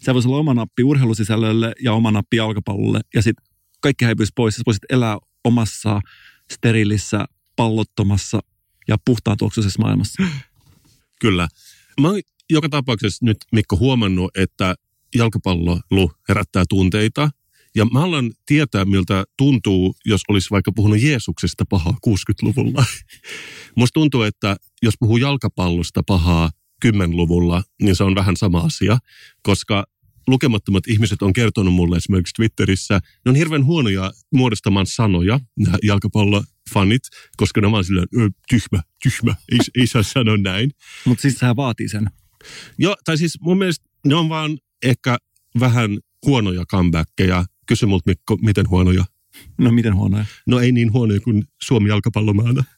[0.00, 3.46] Se voisi olla oma nappi urheilusisällölle ja oma nappi jalkapallolle ja sitten
[3.80, 4.54] kaikki häipyisi pois.
[4.54, 6.00] Sä voisit elää omassa
[6.52, 7.24] sterilissä,
[7.56, 8.40] pallottomassa
[8.88, 10.22] ja puhtaan tuoksuisessa maailmassa.
[11.20, 11.48] Kyllä.
[12.00, 14.74] Mä oon joka tapauksessa nyt Mikko huomannut, että
[15.14, 15.80] jalkapallo
[16.28, 17.30] herättää tunteita.
[17.74, 22.84] Ja mä haluan tietää, miltä tuntuu, jos olisi vaikka puhunut Jeesuksesta pahaa 60-luvulla.
[23.76, 26.50] Musta tuntuu, että jos puhuu jalkapallosta pahaa
[26.86, 28.98] 10-luvulla, niin se on vähän sama asia,
[29.42, 29.86] koska
[30.26, 37.02] lukemattomat ihmiset on kertonut mulle esimerkiksi Twitterissä, ne on hirveän huonoja muodostamaan sanoja, nämä jalkapallofanit,
[37.36, 40.70] koska ne on silleen, "Ö, tyhmä, tyhmä, ei, ei saa sanoa näin.
[41.04, 42.06] Mutta siis sehän vaatii sen.
[42.78, 45.18] Joo, tai siis mun mielestä ne on vaan ehkä
[45.60, 47.44] vähän huonoja comebackkejä.
[47.66, 49.04] Kysy multa Mikko, miten huonoja?
[49.58, 50.24] No miten huonoja?
[50.46, 52.64] No ei niin huonoja kuin Suomi jalkapallomaana.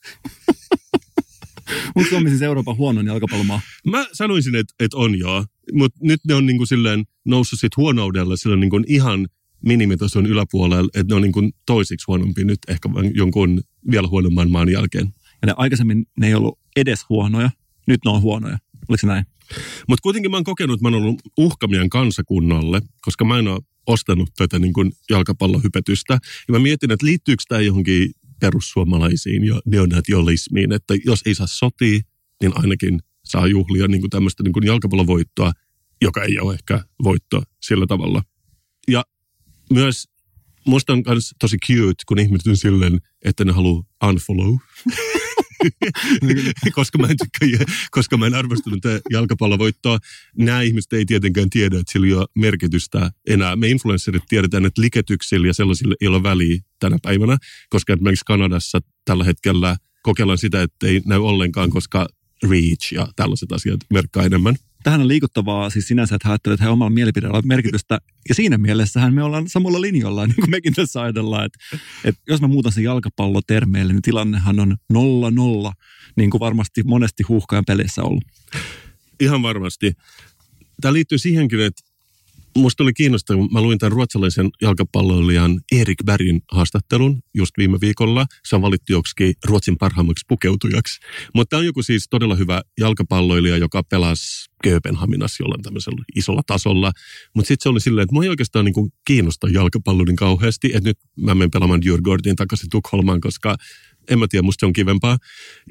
[1.95, 3.61] Mutta Suomi siis Euroopan huonoin jalkapallomaa.
[3.87, 8.37] Mä sanoisin, että, että on joo, mutta nyt ne on niinku silleen noussut sit huonoudella
[8.37, 9.29] silleen niinku ihan
[9.65, 15.15] minimitason yläpuolella, että ne on niinku toisiksi huonompi nyt ehkä jonkun vielä huonomman maan jälkeen.
[15.43, 17.51] Ja ne aikaisemmin ne ei ollut edes huonoja,
[17.87, 18.59] nyt ne on huonoja.
[18.89, 19.25] Oliko se näin?
[19.89, 23.49] Mutta kuitenkin mä oon kokenut, että mä oon ollut uhka meidän kansakunnalle, koska mä en
[23.49, 26.19] ole ostanut tätä niin kuin jalkapallohypetystä.
[26.49, 32.01] Ja mä mietin, että liittyykö tämä johonkin perussuomalaisiin ja neonatiolismiin, että jos ei saa sotia,
[32.43, 35.53] niin ainakin saa juhlia niin kuin tämmöistä niin kuin jalkapallovoittoa,
[36.01, 38.23] joka ei ole ehkä voitto sillä tavalla.
[38.89, 39.05] Ja
[39.73, 40.05] myös
[40.67, 44.57] musta on myös tosi cute, kun ihmiset on silleen, että ne haluaa unfollow.
[46.75, 49.99] koska, mä en tykkää, koska mä en arvostanut jalkapallovoittoa.
[50.37, 53.57] Nämä ihmiset ei tietenkään tiedä, että sillä ei ole merkitystä enää.
[53.57, 57.39] Me influencerit tiedetään, että liketyksillä ja sellaisilla ei ole väliä tänä päivänä,
[57.71, 62.09] koska esimerkiksi Kanadassa tällä hetkellä kokeillaan sitä, että ei näy ollenkaan, koska
[62.43, 64.57] reach ja tällaiset asiat merkkaa enemmän.
[64.83, 67.99] Tähän on liikuttavaa siis sinänsä, että hän ajattelee, että hän omalla mielipiteellä on merkitystä.
[68.29, 71.59] Ja siinä mielessähän me ollaan samalla linjalla, niin kuin mekin tässä ajatellaan, että,
[72.05, 75.73] että jos mä muutan sen jalkapallotermeille, niin tilannehan on nolla nolla,
[76.17, 78.25] niin kuin varmasti monesti huuhkajan peleissä ollut.
[79.21, 79.93] Ihan varmasti.
[80.81, 81.83] Tämä liittyy siihenkin, että
[82.59, 88.27] musta oli kiinnostavaa, mä luin tämän ruotsalaisen jalkapalloilijan Erik Bergin haastattelun just viime viikolla.
[88.49, 91.01] Se on valittu joksikin Ruotsin parhaimmaksi pukeutujaksi.
[91.35, 96.93] Mutta tämä on joku siis todella hyvä jalkapalloilija, joka pelasi Kööpenhaminassa jollain tämmöisellä isolla tasolla.
[97.35, 100.89] Mutta sitten se oli silleen, että mua ei oikeastaan niinku kiinnosta jalkapallo niin kauheasti, että
[100.89, 103.57] nyt mä menen pelaamaan Djurgårdin takaisin Tukholmaan, koska
[104.11, 105.19] en mä tiedä, musta se on kivempaa.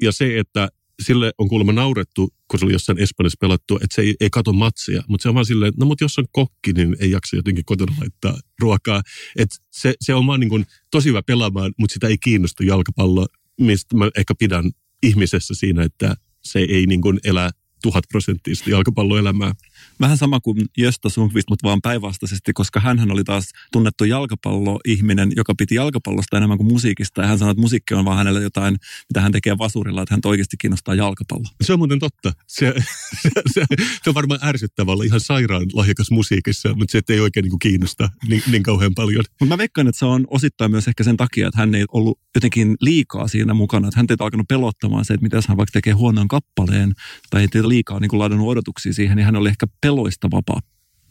[0.02, 0.68] Ja se, että
[1.02, 4.52] sille on kuulemma naurettu, kun se oli jossain Espanjassa pelattu, että se ei, ei kato
[4.52, 5.02] matsia.
[5.08, 7.96] Mutta se on vaan silleen, no mutta jos on kokki, niin ei jaksa jotenkin kotona
[8.00, 9.02] laittaa ruokaa.
[9.36, 13.26] Et se, se on vaan niin kuin tosi hyvä pelaamaan, mutta sitä ei kiinnosta jalkapallo,
[13.60, 14.70] mistä mä ehkä pidän
[15.02, 17.50] ihmisessä siinä, että se ei niin kuin elä
[17.82, 19.52] tuhat prosenttista jalkapalloelämää.
[20.00, 25.54] Vähän sama kuin Jösta Sundqvist, mutta vaan päinvastaisesti, koska hän oli taas tunnettu jalkapalloihminen, joka
[25.58, 27.20] piti jalkapallosta enemmän kuin musiikista.
[27.20, 28.76] Ja hän sanoi, että musiikki on vaan hänelle jotain,
[29.08, 31.48] mitä hän tekee vasurilla, että hän oikeasti kiinnostaa jalkapallo.
[31.60, 32.32] Se on muuten totta.
[32.46, 32.74] Se,
[33.22, 33.64] se, se,
[34.02, 37.58] se on varmaan ärsyttävää olla ihan sairaan lahjakas musiikissa, mutta se ei oikein niin kuin
[37.58, 39.24] kiinnosta niin, niin kauhean paljon.
[39.40, 42.20] Mutta mä veikkaan, että se on osittain myös ehkä sen takia, että hän ei ollut
[42.34, 43.88] jotenkin liikaa siinä mukana.
[43.88, 46.94] Että hän ei alkanut pelottamaan se, että mitä hän vaikka tekee huonon kappaleen
[47.30, 50.60] tai ei liikaa niin kuin ladannut odotuksia siihen, niin hän oli ehkä peloista vapaa.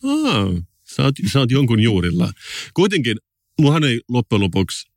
[0.04, 0.48] Aa,
[0.96, 2.32] sä, oot, sä oot jonkun juurilla.
[2.74, 3.17] Kuitenkin,
[3.62, 4.91] muahan ei loppujen lopuksi,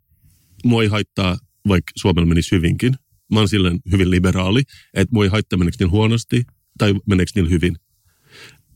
[0.65, 2.95] mua ei haittaa, vaikka Suomella menisi hyvinkin.
[3.33, 4.63] Mä oon silleen hyvin liberaali,
[4.95, 6.45] että mua ei haittaa meneekö niillä huonosti
[6.79, 7.77] tai meneekö niillä hyvin.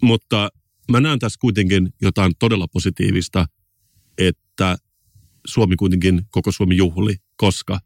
[0.02, 0.48] Mutta
[0.90, 3.46] mä näen tässä kuitenkin jotain todella positiivista,
[4.18, 4.76] että
[5.46, 7.80] Suomi kuitenkin, koko Suomi juhli, koska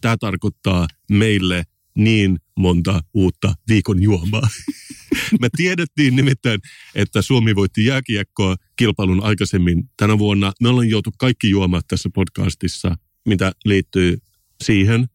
[0.00, 1.64] tämä tarkoittaa meille
[1.98, 4.48] niin monta uutta viikon juomaa.
[5.40, 6.60] Me tiedettiin nimittäin,
[6.94, 10.52] että Suomi voitti jääkiekkoa kilpailun aikaisemmin tänä vuonna.
[10.60, 14.18] Me ollaan joutu kaikki juomaan tässä podcastissa, mitä liittyy
[14.64, 15.08] siihen.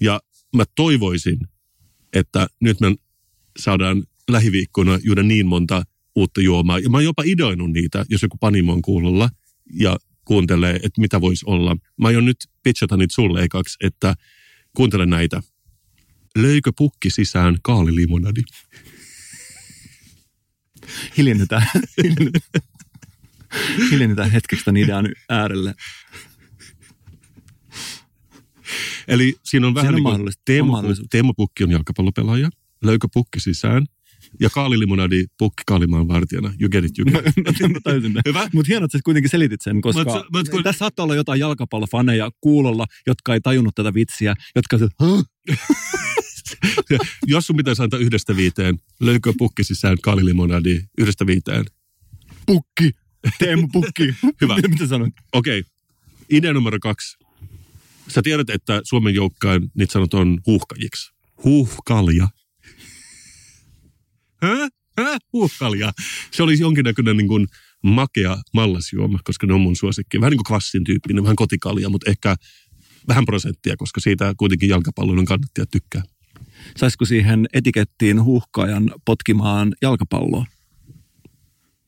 [0.00, 0.20] Ja
[0.56, 1.38] mä toivoisin,
[2.12, 2.94] että nyt me
[3.58, 5.82] saadaan lähiviikkoina juoda niin monta
[6.16, 6.78] uutta juomaa.
[6.78, 9.30] Ja mä oon jopa ideoinut niitä, jos joku panimo on kuulolla
[9.72, 11.76] ja kuuntelee, että mitä voisi olla.
[12.00, 14.14] Mä aion nyt pitchata niitä sulle ekaksi, että
[14.76, 15.42] kuuntele näitä.
[16.42, 18.40] Löikö pukki sisään kaalilimonadi?
[21.16, 21.66] Hiljennytään,
[22.02, 22.62] hiljennytään,
[23.90, 25.74] hiljennytään hetkeksi tämän idean äärelle.
[29.08, 30.24] Eli siinä on vähän Siinä on
[30.84, 32.48] niin kuin Teemu, Pukki on jalkapallopelaaja,
[32.84, 33.86] löykö pukki sisään
[34.40, 36.54] ja kaalilimonadi pukki kaalimaan vartijana.
[36.60, 37.72] You get it, you get it.
[37.72, 38.48] Mä täysin Hyvä.
[38.52, 41.40] Mutta hienoa, että sä kuitenkin selitit sen, koska sä- mut kun- tässä saattaa olla jotain
[41.40, 45.06] jalkapallofaneja kuulolla, jotka ei tajunnut tätä vitsiä, jotka se, "Hä?
[47.26, 51.64] Jos sun pitäisi antaa yhdestä viiteen, löykö pukki sisään kaalilimonadi yhdestä viiteen.
[52.46, 52.90] pukki,
[53.38, 54.14] Teemu Pukki.
[54.40, 54.56] Hyvä.
[54.68, 55.14] Mitä sanoit?
[55.32, 55.62] Okei,
[56.30, 57.18] idea numero kaksi.
[58.08, 61.12] Sä tiedät, että Suomen joukkaan niitä sanotaan huuhkajiksi.
[61.44, 62.28] Huuhkalja.
[64.42, 64.68] Hä?
[64.98, 65.18] Hä?
[65.32, 65.92] Huuhkalja.
[66.30, 67.46] Se olisi jonkinnäköinen niin kuin
[67.82, 70.20] makea mallasjuoma, koska ne on mun suosikki.
[70.20, 72.36] Vähän niin kuin kvassin tyyppinen, vähän kotikalja, mutta ehkä
[73.08, 76.02] vähän prosenttia, koska siitä kuitenkin jalkapallon kannattajat tykkää.
[76.76, 80.46] Saisiko siihen etikettiin huuhkaajan potkimaan jalkapalloa?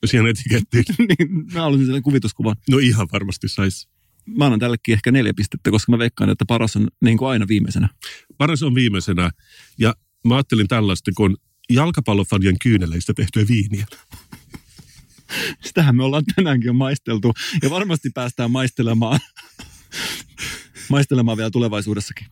[0.05, 0.83] Siihen etikettiin.
[1.09, 2.55] niin, mä haluaisin sellainen kuvituskuvan.
[2.69, 3.89] No ihan varmasti sais.
[4.25, 7.47] Mä annan tällekin ehkä neljä pistettä, koska mä veikkaan, että paras on niin kuin aina
[7.47, 7.89] viimeisenä.
[8.37, 9.31] Paras on viimeisenä.
[9.77, 9.95] Ja
[10.27, 11.37] mä ajattelin tällaista, kun
[11.69, 13.85] jalkapallofanien kyyneleistä tehtyä viiniä.
[15.65, 19.19] Sitähän me ollaan tänäänkin jo maisteltu ja varmasti päästään maistelemaan,
[20.89, 22.27] maistelemaan vielä tulevaisuudessakin.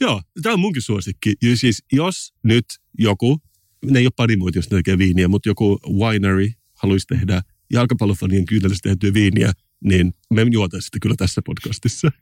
[0.00, 1.34] Joo, tämä on munkin suosikki.
[1.42, 2.64] Ja siis jos nyt
[2.98, 3.40] joku,
[3.84, 8.88] ne ei ole panimoita, jos ne tekee viiniä, mutta joku winery haluaisi tehdä jalkapallofanien kyyneleistä
[8.88, 9.52] tehtyä viiniä,
[9.84, 12.12] niin me juotaan sitä kyllä tässä podcastissa.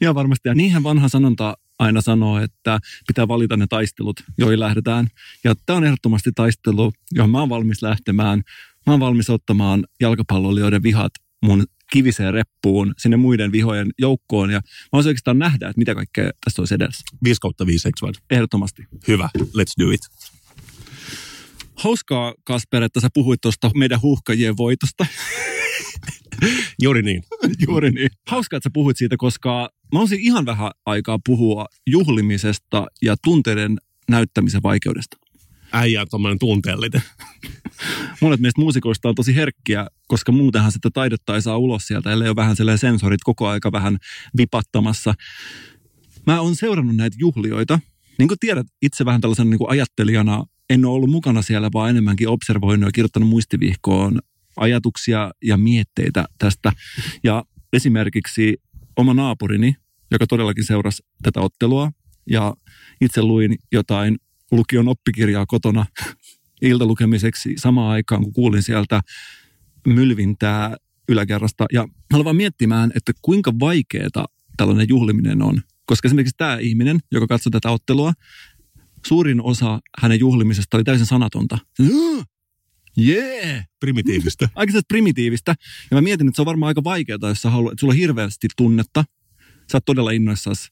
[0.00, 0.48] Ja varmasti.
[0.48, 5.06] Ja niinhän vanha sanonta aina sanoo, että pitää valita ne taistelut, joihin lähdetään.
[5.44, 8.42] Ja tämä on ehdottomasti taistelu, johon mä oon valmis lähtemään.
[8.86, 14.50] Mä oon valmis ottamaan jalkapalloilijoiden vihat mun kiviseen reppuun sinne muiden vihojen joukkoon.
[14.50, 17.02] Ja mä voisin oikeastaan nähdä, että mitä kaikkea tässä olisi edessä.
[17.24, 18.14] 5 kautta 5, eikö vaan?
[18.30, 18.82] Ehdottomasti.
[19.08, 20.00] Hyvä, let's do it.
[21.76, 25.06] Hauskaa, Kasper, että sä puhuit tuosta meidän huuhkajien voitosta.
[26.82, 27.22] Juuri niin.
[27.68, 28.10] Juuri niin.
[28.26, 33.78] Hauskaa, että sä puhuit siitä, koska mä olisin ihan vähän aikaa puhua juhlimisesta ja tunteiden
[34.10, 35.16] näyttämisen vaikeudesta.
[35.72, 37.02] Äijä on tommonen tunteellinen.
[38.20, 42.28] Monet meistä muusikoista on tosi herkkiä, koska muutenhan sitä taidetta ei saa ulos sieltä, ellei
[42.28, 43.98] ole vähän sellainen sensorit koko aika vähän
[44.36, 45.14] vipattamassa.
[46.26, 47.80] Mä oon seurannut näitä juhlioita.
[48.18, 51.90] Niin kuin tiedät, itse vähän tällaisen niin kuin ajattelijana en ole ollut mukana siellä, vaan
[51.90, 54.18] enemmänkin observoinut ja kirjoittanut muistivihkoon
[54.56, 56.72] ajatuksia ja mietteitä tästä.
[57.24, 58.56] Ja esimerkiksi
[58.96, 59.74] oma naapurini,
[60.10, 61.92] joka todellakin seurasi tätä ottelua,
[62.30, 62.54] ja
[63.00, 64.18] itse luin jotain
[64.50, 65.86] lukion oppikirjaa kotona
[66.62, 69.00] iltalukemiseksi samaan aikaan, kun kuulin sieltä
[69.86, 70.76] mylvintää
[71.08, 71.66] yläkerrasta.
[71.72, 71.88] Ja
[72.24, 75.60] vaan miettimään, että kuinka vaikeaa tällainen juhliminen on.
[75.86, 78.12] Koska esimerkiksi tämä ihminen, joka katsoi tätä ottelua,
[79.06, 81.58] suurin osa hänen juhlimisesta oli täysin sanatonta.
[82.96, 83.44] Jee!
[83.44, 83.64] Yeah!
[83.80, 84.48] Primitiivistä.
[84.54, 85.54] Aika primitiivistä.
[85.90, 87.98] Ja mä mietin, että se on varmaan aika vaikeaa, jos sä haluat, että sulla on
[87.98, 89.04] hirveästi tunnetta.
[89.72, 90.68] Sä oot todella innoissas,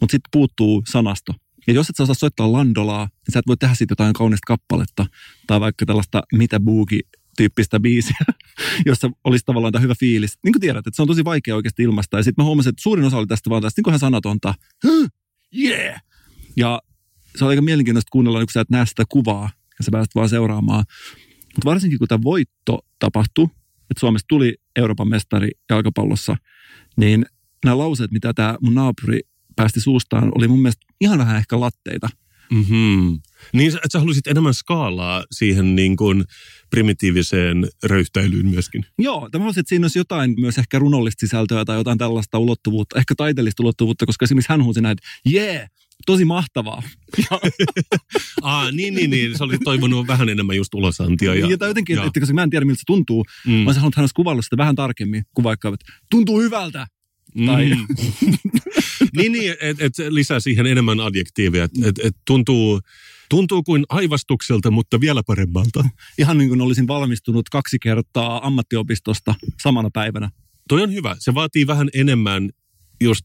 [0.00, 1.32] mutta sitten puuttuu sanasto.
[1.66, 4.46] Ja jos et sä osaa soittaa landolaa, niin sä et voi tehdä siitä jotain kaunista
[4.46, 5.06] kappaletta.
[5.46, 7.00] Tai vaikka tällaista mitä buuki
[7.36, 8.16] tyyppistä biisiä,
[8.86, 10.38] jossa olisi tavallaan tämä hyvä fiilis.
[10.44, 12.16] Niin kuin tiedät, että se on tosi vaikea oikeasti ilmaista.
[12.16, 14.54] Ja sitten mä huomasin, että suurin osa oli tästä vaan tästä niin ihan sanatonta.
[15.58, 16.02] Yeah!
[16.56, 16.82] Ja
[17.36, 20.28] se on aika mielenkiintoista kuunnella, kun sä et näe sitä kuvaa ja sä pääset vaan
[20.28, 20.84] seuraamaan.
[21.56, 23.44] Mutta varsinkin kun tämä voitto tapahtui,
[23.90, 26.36] että Suomesta tuli Euroopan mestari jalkapallossa,
[26.96, 27.26] niin
[27.64, 29.20] nämä lauseet, mitä tämä mun naapuri
[29.56, 32.08] päästi suustaan, oli mun mielestä ihan vähän ehkä latteita.
[32.50, 33.18] Mm-hmm.
[33.52, 36.24] Niin, sä- että sä haluaisit enemmän skaalaa siihen niin kuin
[36.70, 38.86] primitiiviseen röyhtäilyyn myöskin.
[38.98, 42.98] Joo, tämä olisi, että siinä olisi jotain myös ehkä runollista sisältöä tai jotain tällaista ulottuvuutta,
[42.98, 45.66] ehkä taiteellista ulottuvuutta, koska esimerkiksi hän huusi näin, että jee,
[46.06, 46.82] tosi mahtavaa.
[47.30, 47.38] Ja,
[48.42, 49.38] Ah, niin, niin, niin.
[49.38, 51.34] Sä olit toivonut vähän enemmän just ulosantia.
[51.34, 53.52] Ja, ja, tai jotenkin, ja- että koska mä en tiedä, miltä se tuntuu, Mm.
[53.52, 56.86] mä olisin halunnut, että hän olisi kuvaillut sitä vähän tarkemmin, kuin vaikka, että tuntuu hyvältä.
[57.46, 57.86] Tai- Mm.
[59.16, 61.64] niin, niin että et lisää siihen enemmän adjektiiveja.
[61.64, 62.80] Et, et tuntuu,
[63.30, 65.84] tuntuu kuin aivastukselta, mutta vielä paremmalta.
[66.18, 70.30] Ihan niin kuin olisin valmistunut kaksi kertaa ammattiopistosta samana päivänä.
[70.68, 71.16] Toi on hyvä.
[71.18, 72.50] Se vaatii vähän enemmän
[73.00, 73.24] just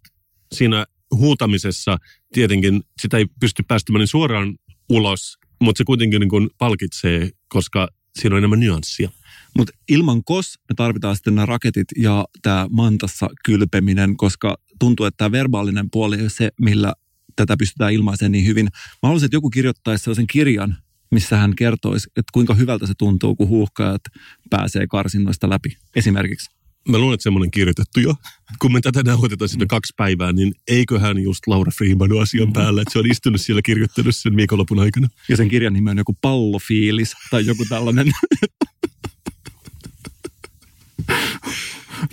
[0.54, 1.98] siinä huutamisessa.
[2.34, 4.56] Tietenkin sitä ei pysty päästämään niin suoraan
[4.90, 7.88] ulos, mutta se kuitenkin niin kuin palkitsee, koska
[8.20, 9.10] siinä on enemmän nyanssia.
[9.58, 15.18] Mutta ilman kos me tarvitaan sitten nämä raketit ja tämä mantassa kylpeminen, koska tuntuu, että
[15.18, 16.94] tämä verbaalinen puoli ei ole se, millä
[17.36, 18.66] tätä pystytään ilmaisemaan niin hyvin.
[18.74, 20.78] Mä haluaisin, että joku kirjoittaisi sellaisen kirjan,
[21.12, 24.02] missä hän kertoisi, että kuinka hyvältä se tuntuu, kun huuhkajat
[24.50, 26.50] pääsee karsinnoista läpi esimerkiksi.
[26.90, 28.16] Mä luulen, että semmoinen kirjoitettu jo.
[28.60, 32.94] Kun me tätä nauhoitetaan sitten kaksi päivää, niin eiköhän just Laura Freeman asian päällä, että
[32.94, 35.08] se on istunut siellä kirjoittelussa sen viikonlopun aikana.
[35.30, 38.08] Ja sen kirjan nimi on joku pallofiilis tai joku tällainen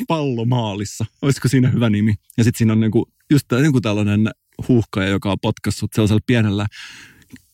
[0.08, 1.06] pallomaalissa.
[1.22, 2.14] Olisiko siinä hyvä nimi?
[2.36, 4.30] Ja sitten siinä on niinku, just tää niinku tällainen
[4.68, 6.66] huuhkaja, joka on potkassut sellaisella pienellä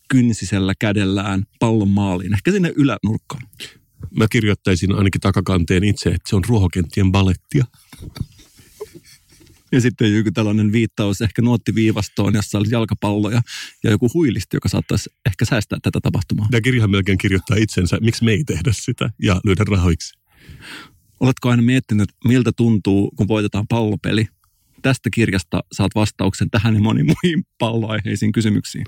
[0.09, 2.35] kynsisellä kädellään pallon maaliin.
[2.35, 3.43] Ehkä sinne ylänurkkaan.
[4.19, 7.65] Mä kirjoittaisin ainakin takakanteen itse, että se on ruohokenttien balettia.
[9.73, 13.43] Ja sitten joku tällainen viittaus ehkä nuottiviivastoon, jossa olisi jalkapalloja
[13.85, 16.47] ja joku huilisti, joka saattaisi ehkä säästää tätä tapahtumaa.
[16.51, 20.19] Tämä kirjahan melkein kirjoittaa itsensä, miksi me ei tehdä sitä ja lyödä rahoiksi.
[21.25, 24.27] Oletko aina miettinyt, miltä tuntuu, kun voitetaan pallopeli?
[24.83, 28.85] Tästä kirjasta saat vastauksen tähän ja moniin muihin palloaiheisiin kysymyksiin.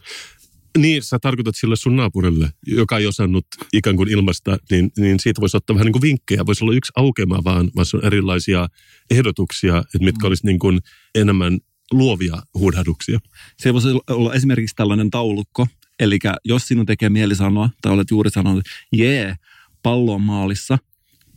[0.78, 5.40] Niin, sä tarkoitat sille sun naapurille, joka ei osannut ikään kuin ilmaista, niin, niin siitä
[5.40, 6.46] voisi ottaa vähän niin kuin vinkkejä.
[6.46, 8.68] Voisi olla yksi aukema vaan, vaan on erilaisia
[9.10, 10.80] ehdotuksia, että mitkä olisi niin kuin
[11.14, 11.58] enemmän
[11.92, 13.18] luovia huudahduksia.
[13.58, 15.66] Se voisi olla esimerkiksi tällainen taulukko,
[16.00, 19.34] eli jos sinun tekee mieli sanoa, tai olet juuri sanonut, jee,
[19.82, 20.78] pallo on maalissa,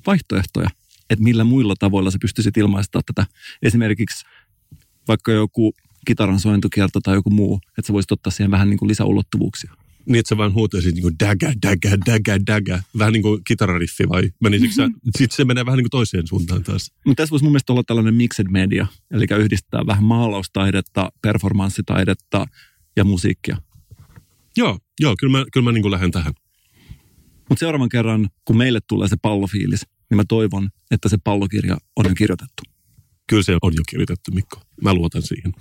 [0.07, 0.69] vaihtoehtoja,
[1.09, 3.25] että millä muilla tavoilla sä pystyisit ilmaistamaan tätä.
[3.61, 4.25] Esimerkiksi
[5.07, 5.73] vaikka joku
[6.05, 9.73] kitaran sointukierto tai joku muu, että sä voisit ottaa siihen vähän niin kuin lisäulottuvuuksia.
[10.05, 12.83] Niin, että sä vaan huutaisit niin kuin daga, daga, daga, daga.
[12.97, 14.89] Vähän niin kuin kitarariffi vai menisikö sä?
[15.17, 16.91] Sitten se menee vähän niin kuin toiseen suuntaan taas.
[17.05, 22.45] Mutta tässä voisi mun mielestä olla tällainen mixed media, eli yhdistää vähän maalaustaidetta, performanssitaidetta
[22.95, 23.57] ja musiikkia.
[24.57, 26.33] Joo, joo kyllä mä, kyllä mä niin kuin lähden tähän.
[27.49, 32.05] Mutta seuraavan kerran, kun meille tulee se pallofiilis, niin mä toivon, että se pallokirja on
[32.05, 32.63] jo kirjoitettu.
[33.27, 34.61] Kyllä se on jo kirjoitettu, Mikko.
[34.83, 35.53] Mä luotan siihen.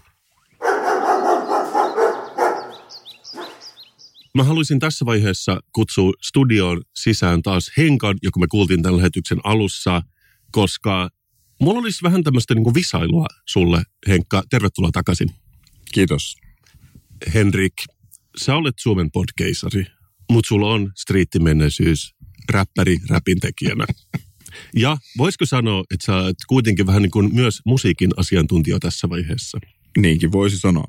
[4.34, 10.02] Mä haluaisin tässä vaiheessa kutsua studioon sisään taas Henkan, joka me kuultiin tämän lähetyksen alussa,
[10.52, 11.10] koska
[11.60, 14.42] mulla olisi vähän tämmöistä niin visailua sulle, Henkka.
[14.50, 15.28] Tervetuloa takaisin.
[15.92, 16.36] Kiitos.
[17.34, 17.72] Henrik,
[18.36, 19.86] sä olet Suomen podkeisari,
[20.30, 22.14] mutta sulla on striittimenneisyys
[22.50, 23.84] räppäri räpintekijänä.
[24.76, 29.58] Ja voisiko sanoa, että sä oot kuitenkin vähän niin kuin myös musiikin asiantuntija tässä vaiheessa?
[29.98, 30.84] Niinkin voisi sanoa.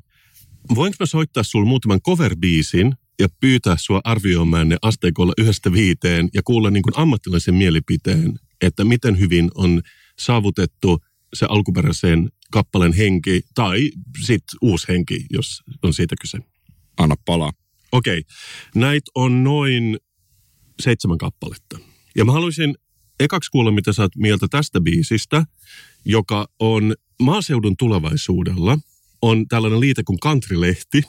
[0.75, 6.41] Voinko mä soittaa sulle muutaman cover-biisin ja pyytää sua arvioimaan ne asteikolla yhdestä viiteen ja
[6.43, 9.81] kuulla niin kuin ammattilaisen mielipiteen, että miten hyvin on
[10.19, 10.99] saavutettu
[11.33, 13.91] se alkuperäisen kappaleen henki tai
[14.25, 16.37] sitten uusi henki, jos on siitä kyse.
[16.97, 17.51] Anna palaa.
[17.91, 18.23] Okei,
[18.75, 19.97] näitä on noin
[20.81, 21.79] seitsemän kappaletta.
[22.15, 22.75] Ja mä haluaisin
[23.19, 25.45] ekaksi kuulla, mitä sä oot mieltä tästä biisistä,
[26.05, 28.77] joka on maaseudun tulevaisuudella.
[29.21, 31.01] On tällainen liite kuin Country-lehti.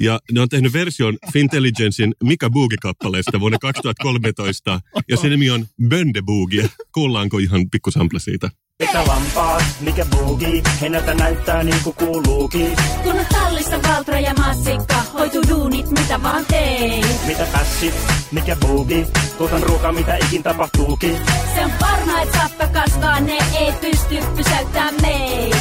[0.00, 4.80] Ja ne on tehnyt version Fintelligencein Mika Boogie-kappaleesta vuonna 2013.
[5.08, 6.70] Ja se nimi on Bönde Boogie.
[6.94, 8.50] Kuullaanko ihan pikku sample siitä?
[8.80, 12.76] Mitä lampaat, mikä buugi, hennältä näyttää niinku kuuluukin.
[13.02, 17.04] Kun on tallissa Valtra ja Massikka, hoitu duunit mitä vaan tein.
[17.26, 17.94] Mitä pässit,
[18.32, 19.06] mikä buugi,
[19.38, 21.16] tuotan ruokaa mitä ikin tapahtuukin.
[21.54, 25.56] Se on varma, että sappa kasvaa, ne ei pysty pysäyttämään meitä.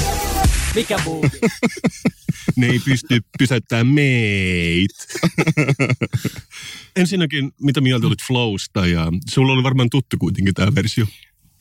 [0.75, 1.39] Mikä buugi?
[2.55, 4.91] Ne ei pysty pysäyttämään meit.
[6.95, 8.87] Ensinnäkin, mitä mieltä olit Flowsta?
[8.87, 11.05] Ja sulla oli varmaan tuttu kuitenkin tämä versio.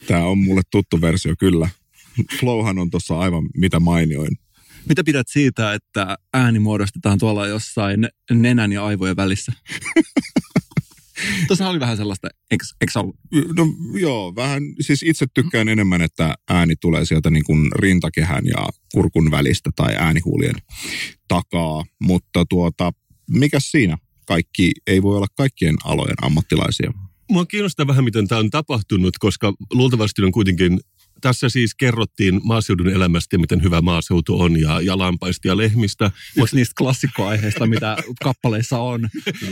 [0.07, 1.69] Tämä on mulle tuttu versio, kyllä.
[2.41, 4.39] Flowhan on tuossa aivan mitä mainioin.
[4.89, 9.53] Mitä pidät siitä, että ääni muodostetaan tuolla jossain nenän ja aivojen välissä?
[11.47, 13.17] Tuossa oli vähän sellaista, eikö, eikö se ollut?
[13.57, 13.67] No
[14.01, 19.31] joo, vähän, siis itse tykkään enemmän, että ääni tulee sieltä niin kuin rintakehän ja kurkun
[19.31, 20.55] välistä tai äänihuulien
[21.29, 22.93] takaa, mutta tuota,
[23.31, 23.99] mikä siinä?
[24.27, 26.93] Kaikki ei voi olla kaikkien alojen ammattilaisia.
[27.31, 30.81] Mua kiinnostaa vähän, miten tämä on tapahtunut, koska luultavasti on kuitenkin,
[31.21, 36.11] tässä siis kerrottiin maaseudun elämästä ja miten hyvä maaseutu on ja, ja lampaista ja lehmistä.
[36.37, 39.09] Yksi niistä klassikkoaiheista, mitä kappaleissa on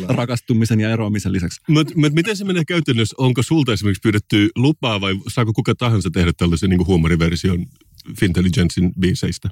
[0.08, 1.60] rakastumisen ja eroamisen lisäksi.
[1.68, 3.14] Mutta mut miten se menee käytännössä?
[3.18, 7.66] Onko sulta esimerkiksi pyydetty lupaa vai saako kuka tahansa tehdä tällaisen niin huumoriversion
[8.20, 9.50] Fintelligencein biiseistä?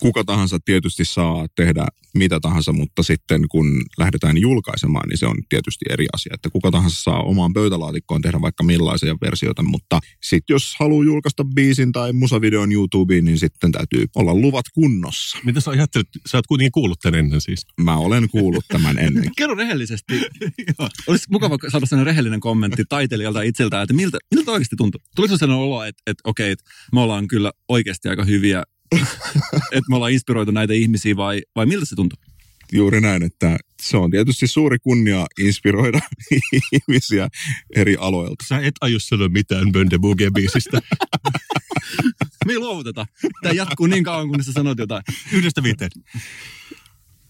[0.00, 5.36] Kuka tahansa tietysti saa tehdä mitä tahansa, mutta sitten kun lähdetään julkaisemaan, niin se on
[5.48, 6.34] tietysti eri asia.
[6.34, 11.44] Että kuka tahansa saa omaan pöytälaatikkoon tehdä vaikka millaisia versioita, mutta sitten jos haluaa julkaista
[11.44, 15.38] biisin tai musavideon YouTubeen, niin sitten täytyy olla luvat kunnossa.
[15.44, 16.08] Mitä sä ajattelet?
[16.26, 17.66] Sä oot kuitenkin kuullut tämän ennen siis.
[17.80, 19.30] Mä olen kuullut tämän ennen.
[19.38, 20.20] Kerro rehellisesti.
[21.06, 25.00] Olisi mukava saada sellainen rehellinen kommentti taiteilijalta itseltään, että miltä, miltä oikeasti tuntuu?
[25.16, 28.62] Tuliko sellainen olo, että, että okei, että me ollaan kyllä oikeasti aika hyviä,
[29.72, 32.18] että me ollaan inspiroitu näitä ihmisiä vai, vai miltä se tuntuu?
[32.72, 36.00] Juuri näin, että se on tietysti suuri kunnia inspiroida
[36.72, 37.28] ihmisiä
[37.76, 38.44] eri aloilta.
[38.48, 40.80] Sä et aio sanoa mitään Bönde Boogie biisistä.
[42.46, 43.06] Me ei luovuteta.
[43.42, 45.02] Tämä jatkuu niin kauan, kunnes sä sanot jotain.
[45.32, 45.90] Yhdestä viiteen.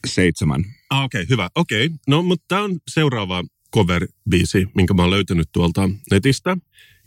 [0.07, 0.65] Seitsemän.
[0.91, 1.51] Ah, okei, okay, hyvä.
[1.55, 1.99] Okei, okay.
[2.07, 3.45] no mutta tämä on seuraava
[3.77, 6.57] cover-biisi, minkä mä oon löytänyt tuolta netistä.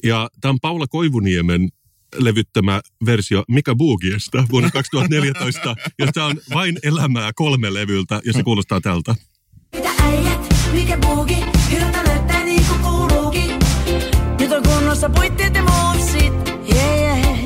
[0.03, 1.69] Ja tämä on Paula Koivuniemen
[2.17, 8.81] levyttämä versio Mika Boogiesta vuonna 2014, josta on vain elämää kolme levyltä, ja se kuulostaa
[8.81, 9.15] tältä.
[9.75, 11.37] Mitä äijät, mikä buugi,
[11.71, 13.49] hyvältä näyttää niin kuin kuuluukin.
[14.39, 16.33] Nyt on kunnossa puitteet ja muussit,
[16.73, 17.39] yeah, yeah.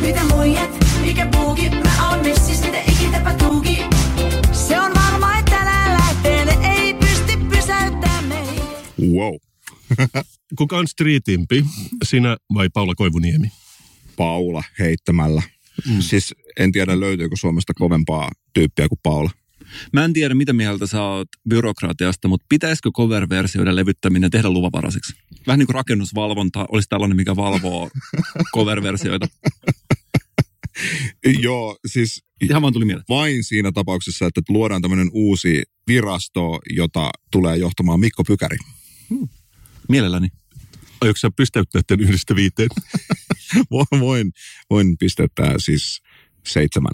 [0.00, 3.78] Mitä muijat, mikä buugi, mä oon messis, mitä ikinäpä tuuki.
[4.52, 8.62] Se on varma, että tänään lähtee, ne ei pysty pysäyttämään meitä.
[9.00, 9.34] Wow.
[10.58, 11.64] Kuka on streetimpi,
[12.04, 13.48] sinä vai Paula Koivuniemi?
[14.16, 15.42] Paula heittämällä.
[15.88, 16.00] Mm.
[16.00, 19.30] Siis en tiedä löytyykö Suomesta kovempaa tyyppiä kuin Paula.
[19.92, 25.12] Mä en tiedä, mitä mieltä sä oot byrokratiasta, mutta pitäisikö cover-versioiden levyttäminen tehdä luvavaraiseksi?
[25.46, 27.90] Vähän niin kuin rakennusvalvonta olisi tällainen, mikä valvoo
[28.54, 29.28] cover-versioita.
[31.40, 33.04] Joo, siis Ihan vaan tuli mieleen.
[33.08, 38.56] vain siinä tapauksessa, että luodaan tämmöinen uusi virasto, jota tulee johtamaan Mikko Pykäri.
[39.88, 40.28] Mielelläni.
[41.00, 42.68] Aiotko sä pystäyttää tämän yhdestä viiteen?
[43.70, 44.32] Voin,
[44.70, 46.02] voin, pisteyttää siis
[46.46, 46.92] seitsemän.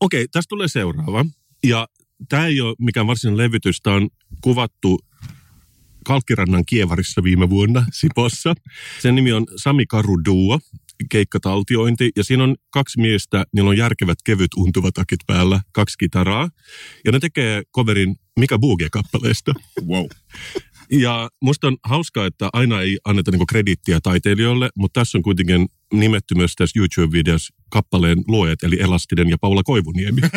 [0.00, 1.24] Okei, tästä tulee seuraava.
[1.64, 1.88] Ja
[2.28, 4.08] tämä ei ole mikään varsinainen levytys, tämä on
[4.40, 5.00] kuvattu
[6.04, 8.54] Kalkkirannan kievarissa viime vuonna Sipossa.
[9.00, 10.60] Sen nimi on Sami Karu Duo,
[11.10, 12.10] keikkataltiointi.
[12.16, 16.48] Ja siinä on kaksi miestä, niillä on järkevät kevyt untuvatakit päällä, kaksi kitaraa.
[17.04, 19.54] Ja ne tekee coverin Mika Boogie-kappaleesta.
[19.86, 20.06] Wow.
[20.92, 25.68] Ja musta on hauskaa, että aina ei anneta niinku kredittiä taiteilijoille, mutta tässä on kuitenkin
[25.92, 30.20] nimetty myös tässä YouTube-videossa kappaleen luojat, eli Elastinen ja Paula Koivuniemi.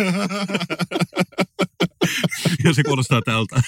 [2.64, 3.62] ja se kuulostaa tältä.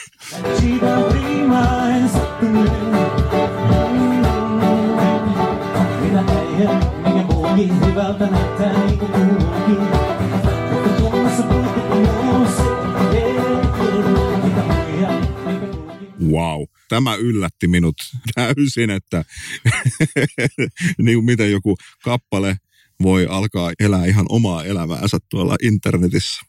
[7.86, 9.78] Hyvältä näyttää niin kuin kuuluukin.
[16.32, 16.77] Wow.
[16.90, 17.96] Tämä yllätti minut
[18.36, 19.26] täysin, että
[21.04, 22.58] niin miten joku kappale
[23.02, 26.42] voi alkaa elää ihan omaa elämäänsä tuolla internetissä.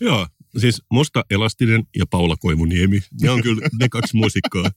[0.00, 0.26] Joo,
[0.58, 3.00] siis musta Elastinen ja Paula Koivuniemi.
[3.20, 4.70] Ne on kyllä ne kaksi muusikkoa,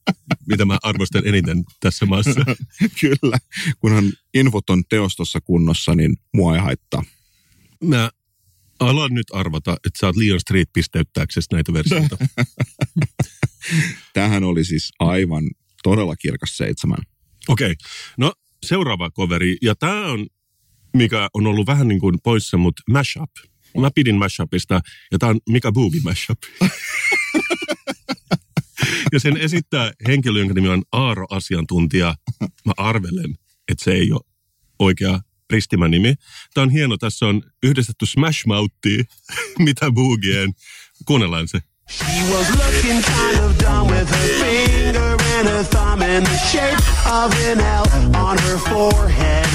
[0.48, 2.46] mitä mä arvostan eniten tässä maassa.
[3.02, 3.38] Kyllä,
[3.80, 7.04] kunhan infot on teostossa kunnossa, niin mua ei haittaa.
[7.84, 8.10] Mä
[8.80, 12.18] alan nyt arvata, että sä oot liian street pisteyttääksesi näitä versioita.
[14.14, 15.44] Tämähän oli siis aivan
[15.84, 17.00] todella kirkas seitsemän.
[17.48, 17.76] Okei, okay.
[18.18, 18.34] no
[18.66, 19.58] seuraava coveri.
[19.62, 20.28] Ja tämä on,
[20.94, 23.32] mikä on ollut vähän niin kuin poissa, mutta mashup.
[23.78, 24.82] Mä pidin mashupista,
[25.12, 26.38] ja tämä on Mika Boogie mashup.
[29.14, 32.16] ja sen esittää henkilö, jonka nimi on Aaro Asiantuntija.
[32.66, 33.36] Mä arvelen,
[33.72, 34.22] että se ei ole
[34.80, 36.16] oikea ristimän nimi.
[36.54, 39.04] Tämä on hieno, tässä on yhdistetty Smash Mouthia,
[39.66, 40.54] mitä Boogien.
[41.06, 41.60] Kuunnellaan se.
[41.90, 46.78] She was looking kind of dumb with her finger and her thumb in the shape
[47.08, 47.86] of an L
[48.16, 49.48] on her forehead.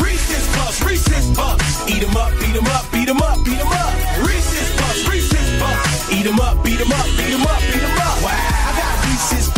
[0.00, 1.90] Reese's Puffs, Reese's Puffs.
[1.90, 3.94] Eat 'em up, beat 'em up, beat 'em up, beat 'em up.
[4.28, 6.12] Reese's Puffs, Reese's Puffs.
[6.12, 7.95] Eat 'em up, beat 'em up, beat 'em up, beat 'em up.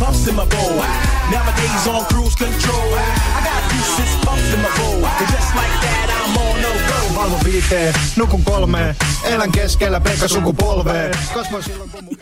[0.08, 0.82] Puffs in my bowl.
[1.30, 2.94] Nowadays on cruise control.
[2.94, 5.04] I got Reese's Puffs in my bowl.
[5.04, 7.14] And just like that, I'm on no go.
[7.14, 11.14] Valvo viiteen, nukun kolmeen, elän keskellä Pekka sukupolveen.
[11.34, 12.16] Kasvoin silloin kun mun...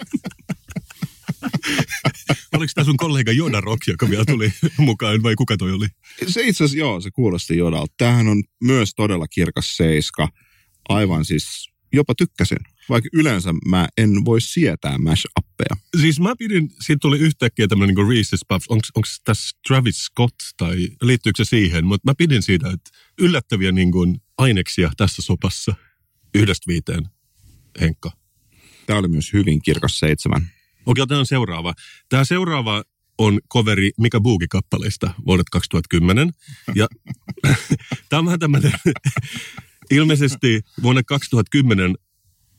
[2.56, 5.86] Oliko tämä sun kollega Joda Rock, joka vielä tuli mukaan, vai kuka toi oli?
[6.28, 7.94] Se itse asiassa, joo, se kuulosti Jodalta.
[7.96, 10.28] Tämähän on myös todella kirkas seiska.
[10.88, 12.58] Aivan siis, jopa tykkäsin.
[12.88, 15.76] Vaikka yleensä mä en voi sietää mash-appeja.
[16.00, 18.68] Siis mä pidin, siitä tuli yhtäkkiä tämmöinen niin Reese's Puffs.
[18.68, 21.86] Onko tässä Travis Scott tai liittyykö se siihen?
[21.86, 25.74] Mutta mä pidin siitä, että yllättäviä niin kuin aineksia tässä sopassa
[26.34, 27.08] yhdestä viiteen,
[27.80, 28.10] Henkka.
[28.86, 30.50] Tämä oli myös hyvin kirkas seitsemän.
[30.86, 31.74] Okei, otetaan seuraava.
[32.08, 32.84] Tämä seuraava
[33.18, 36.30] on coveri Mika Boogie-kappaleista vuodet 2010.
[36.74, 36.86] Ja
[38.08, 38.72] tämä on vähän tämmöinen
[39.90, 41.94] ilmeisesti vuonna 2010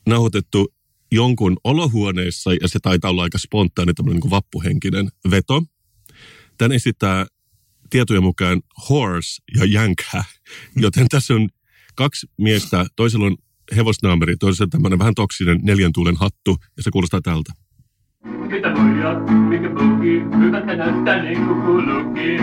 [0.08, 0.74] nauhoitettu
[1.12, 5.64] jonkun olohuoneessa ja se taitaa olla aika spontaani tämmöinen niin kuin vappuhenkinen veto.
[6.58, 7.26] Tän esittää
[7.89, 10.24] tietojen mukaan Horse ja Jänkhä,
[10.76, 11.49] joten tässä on
[11.95, 13.36] kaksi miestä, toisella on
[13.76, 17.53] hevosnaamari, toisella tämmöinen vähän toksinen neljän tuulen hattu ja se kuulostaa tältä.
[18.26, 22.41] Mitä muijat, mikä buugi, hyvältä näyttää niin kuin kuuluukin.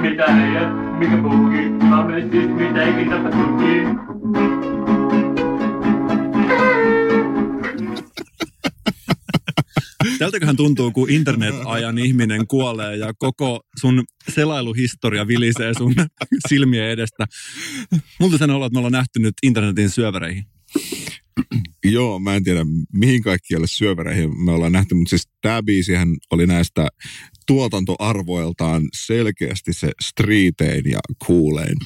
[0.00, 1.16] Mitä äijät, mikä
[10.18, 15.94] Tältäköhän tuntuu, kun internet-ajan ihminen kuolee ja koko sun selailuhistoria vilisee sun
[16.48, 17.26] silmien edestä.
[18.20, 20.44] Multa sen olla, että me ollaan nähty nyt internetin syövereihin.
[21.84, 22.60] Joo, mä en tiedä
[22.92, 26.88] mihin kaikkialle syövereihin me ollaan nähty, mutta siis tämä biisihän oli näistä
[27.46, 31.76] tuotantoarvoiltaan selkeästi se streetein ja coolein.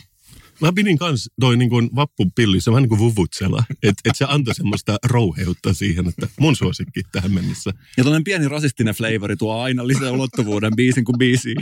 [0.61, 3.65] Mä pidin kans toi niin kuin vappupilli, se on vähän niin kuin vuvutsela.
[3.83, 7.71] Että et se antoi semmoista rouheutta siihen, että mun suosikki tähän mennessä.
[7.97, 11.57] Ja tällainen pieni rasistinen flavori tuo aina lisää ulottuvuuden biisin kuin biisiin.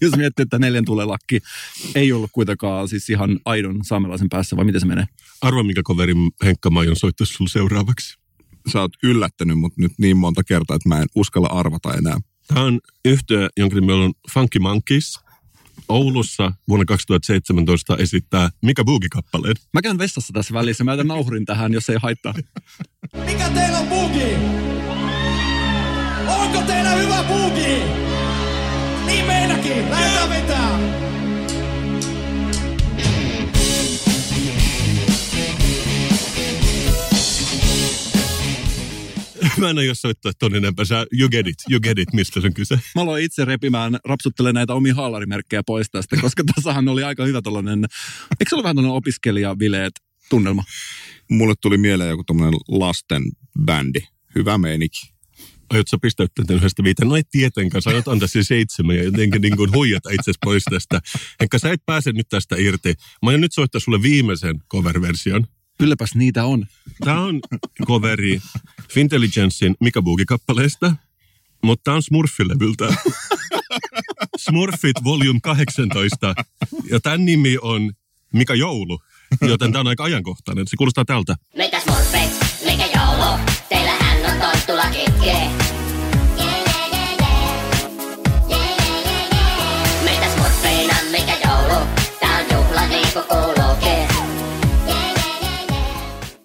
[0.00, 1.40] Jos miettii, että neljän tulelakki
[1.94, 5.06] ei ollut kuitenkaan siis ihan aidon saamelaisen päässä, vai miten se menee?
[5.40, 8.18] Arva, mikä koveri Henkka Maijon soittaisi sulle seuraavaksi.
[8.72, 12.20] Sä oot yllättänyt mut nyt niin monta kertaa, että mä en uskalla arvata enää.
[12.54, 15.20] Tämä on yhtiö, jonka nimi on Funky Monkeys.
[15.88, 19.54] Oulussa vuonna 2017 esittää Mika Boogie-kappaleen.
[19.72, 22.34] Mä käyn vessassa tässä välissä, mä jätän nauhurin tähän, jos ei haittaa.
[23.24, 24.34] Mikä teillä on bugi?
[26.26, 27.82] Onko teillä hyvä bugi?
[29.06, 31.09] Niin meilläkin, lähdetään vetää!
[39.58, 40.84] Mä en aio soittaa ton enempää.
[40.84, 42.80] Sä, you get it, you get it, mistä se on kyse.
[42.94, 47.42] Mä aloin itse repimään, rapsuttelen näitä omia haalarimerkkejä pois tästä, koska tässähän oli aika hyvä
[47.42, 47.84] tällainen,
[48.40, 49.92] eikö se ole vähän tällainen opiskelijavileet
[50.30, 50.64] tunnelma?
[51.30, 53.22] Mulle tuli mieleen joku tommonen lasten
[53.64, 54.00] bändi.
[54.34, 55.12] Hyvä meininki.
[55.70, 57.08] Aiot sä pistäyttää tämän yhdestä viiteen?
[57.08, 60.64] No ei tietenkään, sä aiot antaa sen seitsemän ja jotenkin niin kuin huijata itsesi pois
[60.64, 61.00] tästä.
[61.40, 62.94] Enkä sä et pääse nyt tästä irti.
[63.22, 65.46] Mä aion nyt soittaa sulle viimeisen cover-version.
[65.80, 66.66] Kylläpäs niitä on.
[67.04, 67.40] Tämä on
[67.86, 68.40] coveri
[68.92, 70.94] Fintelligencein Mika Boogie-kappaleesta,
[71.62, 72.94] mutta tämä on Smurfilevyltä.
[74.44, 76.34] Smurfit Volume 18.
[76.90, 77.92] Ja tämän nimi on
[78.32, 79.00] Mika Joulu,
[79.40, 80.66] joten tämä on aika ajankohtainen.
[80.68, 81.36] Se kuulostaa tältä.
[81.56, 82.30] Meitä smurfit,
[82.64, 85.69] mikä joulu, teillähän on tonttula kitkee.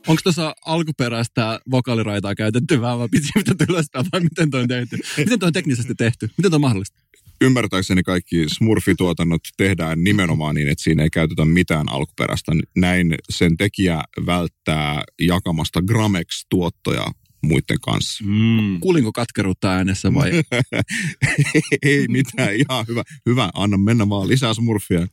[0.07, 4.97] Onko tuossa alkuperäistä vokaaliraitaa käytetty vähän vai pitää mitä ylöspäin vai miten toi on tehty?
[5.17, 6.29] Miten toi on teknisesti tehty?
[6.37, 7.01] Miten toi on mahdollista?
[7.41, 12.51] Ymmärtääkseni kaikki smurfituotannot tehdään nimenomaan niin, että siinä ei käytetä mitään alkuperäistä.
[12.75, 17.05] Näin sen tekijä välttää jakamasta Gramex-tuottoja
[17.41, 18.23] muiden kanssa.
[18.27, 18.79] Mm.
[18.79, 20.31] Kuulinko katkeruutta äänessä vai?
[21.83, 23.03] ei mitään, ihan hyvä.
[23.25, 25.07] Hyvä, anna mennä vaan lisää smurfia.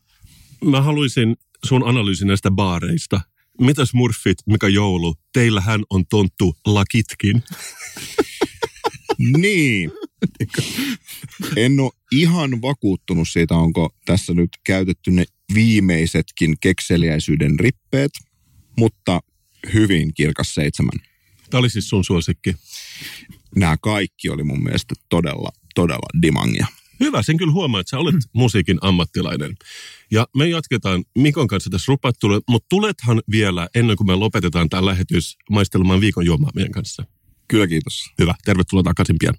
[0.65, 3.21] Mä haluaisin sun analyysin näistä baareista.
[3.61, 5.15] Mitä smurfit, mikä joulu?
[5.33, 7.43] Teillähän on tonttu lakitkin.
[9.37, 9.91] Niin.
[11.57, 15.25] En ole ihan vakuuttunut siitä, onko tässä nyt käytetty ne
[15.55, 18.11] viimeisetkin kekseliäisyyden rippeet,
[18.79, 19.21] mutta
[19.75, 20.93] hyvin kirkas seitsemän.
[21.51, 22.55] Tämä oli siis sun suosikki.
[23.57, 26.67] Nämä kaikki oli mun mielestä todella, todella dimangia.
[27.03, 29.55] Hyvä, sen kyllä huomaa, että sä olet musiikin ammattilainen.
[30.11, 34.87] Ja me jatketaan Mikon kanssa tässä rupattelua, mutta tulethan vielä ennen kuin me lopetetaan tämä
[34.87, 37.05] lähetys maistelemaan viikon juomaa meidän kanssa.
[37.49, 38.11] Kyllä, kiitos.
[38.19, 39.35] Hyvä, tervetuloa takaisin pian.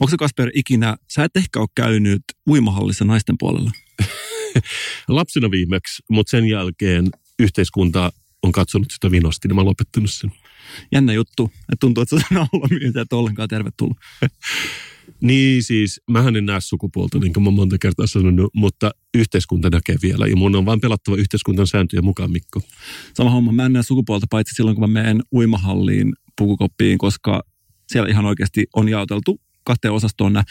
[0.00, 3.70] Onko se Kasper ikinä, sä et ehkä ole käynyt uimahallissa naisten puolella?
[5.08, 8.12] Lapsena viimeksi, mutta sen jälkeen yhteiskunta
[8.42, 10.32] on katsonut sitä vinosti, niin mä oon lopettanut sen.
[10.92, 13.96] Jännä juttu, että tuntuu, että se on ollut mies, että ollenkaan tervetullut.
[15.20, 19.96] Niin siis, mähän en näe sukupuolta, niin kuin mä monta kertaa sanonut, mutta yhteiskunta näkee
[20.02, 20.26] vielä.
[20.26, 22.60] Ja mun on vaan pelattava yhteiskunnan sääntöjä mukaan, Mikko.
[23.14, 27.42] Sama homma, mä en näe sukupuolta paitsi silloin, kun mä menen uimahalliin pukukoppiin, koska
[27.88, 30.42] siellä ihan oikeasti on jaoteltu kahteen osastoon.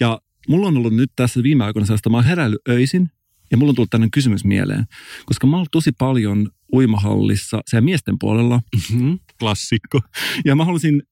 [0.00, 3.10] Ja mulla on ollut nyt tässä viime aikoina sellaista, mä oon heräillyt öisin,
[3.50, 4.84] ja mulla on tullut tämmöinen kysymys mieleen,
[5.26, 8.60] koska mä oon tosi paljon uimahallissa siellä miesten puolella.
[8.74, 9.18] Mm-hmm.
[9.38, 10.00] Klassikko.
[10.44, 11.02] Ja mä haluaisin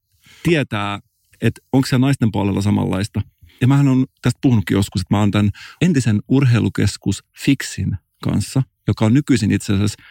[0.43, 1.01] tietää,
[1.41, 3.23] että onko se naisten puolella samanlaista.
[3.61, 5.51] Ja mähän on tästä puhunutkin joskus, että mä oon tämän
[5.81, 10.03] entisen urheilukeskus Fixin kanssa, joka on nykyisin itse asiassa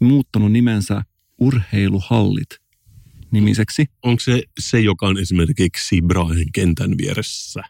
[0.00, 1.02] muuttanut nimensä
[1.40, 2.48] Urheiluhallit
[3.30, 3.86] nimiseksi.
[4.02, 7.62] Onko se se, joka on esimerkiksi Brahen kentän vieressä?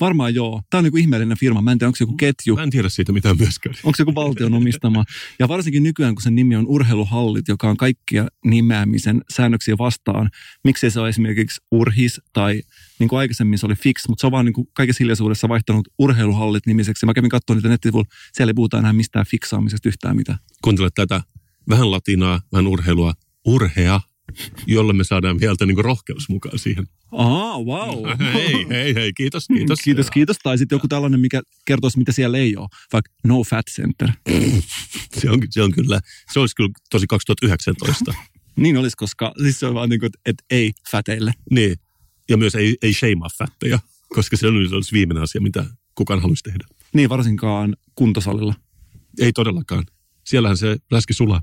[0.00, 0.62] Varmaan joo.
[0.70, 1.62] Tämä on niin ihmeellinen firma.
[1.62, 2.56] Mä en tiedä, onko se joku ketju.
[2.56, 3.74] Mä en tiedä siitä mitään myöskään.
[3.84, 5.04] Onko se joku valtion omistama?
[5.38, 10.30] Ja varsinkin nykyään, kun sen nimi on Urheiluhallit, joka on kaikkia nimeämisen säännöksiä vastaan.
[10.64, 12.62] Miksei se ole esimerkiksi Urhis tai
[12.98, 15.88] niin kuin aikaisemmin se oli Fix, mutta se on vaan niin kuin kaikessa hiljaisuudessa vaihtanut
[15.98, 17.06] Urheiluhallit nimiseksi.
[17.06, 18.08] Mä kävin katsomaan niitä nettisivuilla.
[18.32, 20.38] Siellä ei puhuta enää mistään fiksaamisesta yhtään mitään.
[20.62, 21.22] Kuuntele tätä.
[21.68, 23.14] Vähän latinaa, vähän urheilua.
[23.46, 24.00] Urhea,
[24.66, 26.86] jolle me saadaan vielä niin rohkeus mukaan siihen.
[27.12, 28.04] Aa, wow.
[28.34, 29.80] hei, hei, hei, kiitos, kiitos.
[29.80, 30.36] Kiitos, kiitos.
[30.42, 32.68] Tai sitten joku tällainen, mikä kertoisi, mitä siellä ei ole.
[32.92, 34.08] Vaikka No Fat Center.
[35.20, 36.00] Se on, se on kyllä,
[36.32, 38.14] se olisi kyllä tosi 2019.
[38.56, 41.32] Niin olisi, koska siis se on vaan niin kuin, että ei fäteille.
[41.50, 41.76] Niin.
[42.28, 43.78] Ja myös ei, ei shameaa fättejä,
[44.08, 45.64] koska se on olisi viimeinen asia, mitä
[45.94, 46.64] kukaan haluaisi tehdä.
[46.94, 48.54] Niin varsinkaan kuntosalilla.
[49.18, 49.84] Ei todellakaan.
[50.24, 51.42] Siellähän se läski sulaa.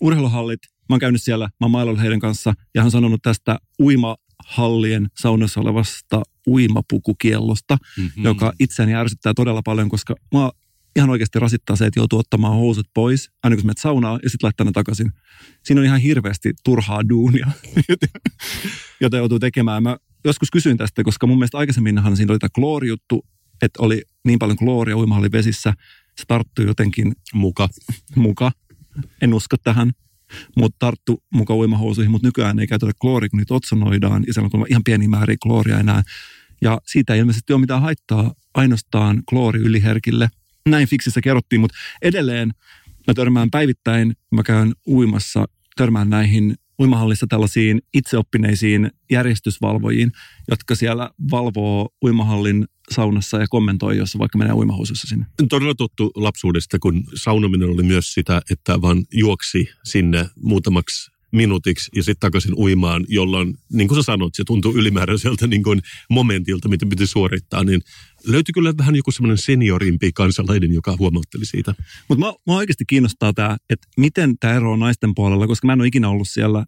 [0.00, 3.58] Urheiluhallit, mä oon käynyt siellä, mä oon mailannut heidän kanssa ja hän on sanonut tästä
[3.80, 8.24] uimahallien saunassa olevasta uimapukukiellosta, mm-hmm.
[8.24, 10.50] joka itseäni ärsyttää todella paljon, koska mä
[10.96, 14.46] ihan oikeasti rasittaa se, että joutuu ottamaan housut pois, aina kun menet saunaan ja sitten
[14.46, 15.12] laittaa ne takaisin.
[15.64, 17.46] Siinä on ihan hirveästi turhaa duunia,
[19.00, 19.82] jota joutuu tekemään.
[19.82, 23.26] Mä joskus kysyin tästä, koska mun mielestä aikaisemminhan siinä oli tämä kloorijuttu,
[23.62, 25.74] että oli niin paljon klooria uimahallin vesissä,
[26.16, 27.68] se tarttui jotenkin muka.
[28.16, 28.52] muka.
[29.20, 29.90] En usko tähän,
[30.56, 34.66] mutta tarttu muka uimahousuihin, mutta nykyään ei käytetä klooria, kun niitä otsonoidaan, ja siellä on
[34.70, 36.02] ihan pieni määrä klooria enää.
[36.62, 40.28] Ja siitä ei ilmeisesti ole mitään haittaa ainoastaan kloori yliherkille.
[40.68, 42.50] Näin fiksissä kerrottiin, mutta edelleen
[43.06, 45.44] mä törmään päivittäin, mä käyn uimassa,
[45.76, 50.12] törmään näihin uimahallissa tällaisiin itseoppineisiin järjestysvalvojiin,
[50.50, 55.26] jotka siellä valvoo uimahallin saunassa ja kommentoi, jos vaikka menee uimahousussa sinne.
[55.48, 62.02] Todella tuttu lapsuudesta, kun saunominen oli myös sitä, että vaan juoksi sinne muutamaksi minuutiksi ja
[62.02, 66.86] sitten takaisin uimaan, jolloin, niin kuin sä sanoit, se tuntuu ylimääräiseltä niin kuin momentilta, mitä
[66.86, 67.80] piti suorittaa, niin
[68.26, 71.74] löytyi kyllä vähän joku semmoinen seniorimpi kansalainen, joka huomautteli siitä.
[72.08, 75.72] Mutta mä, mä oikeasti kiinnostaa tämä, että miten tämä ero on naisten puolella, koska mä
[75.72, 76.64] en ole ikinä ollut siellä.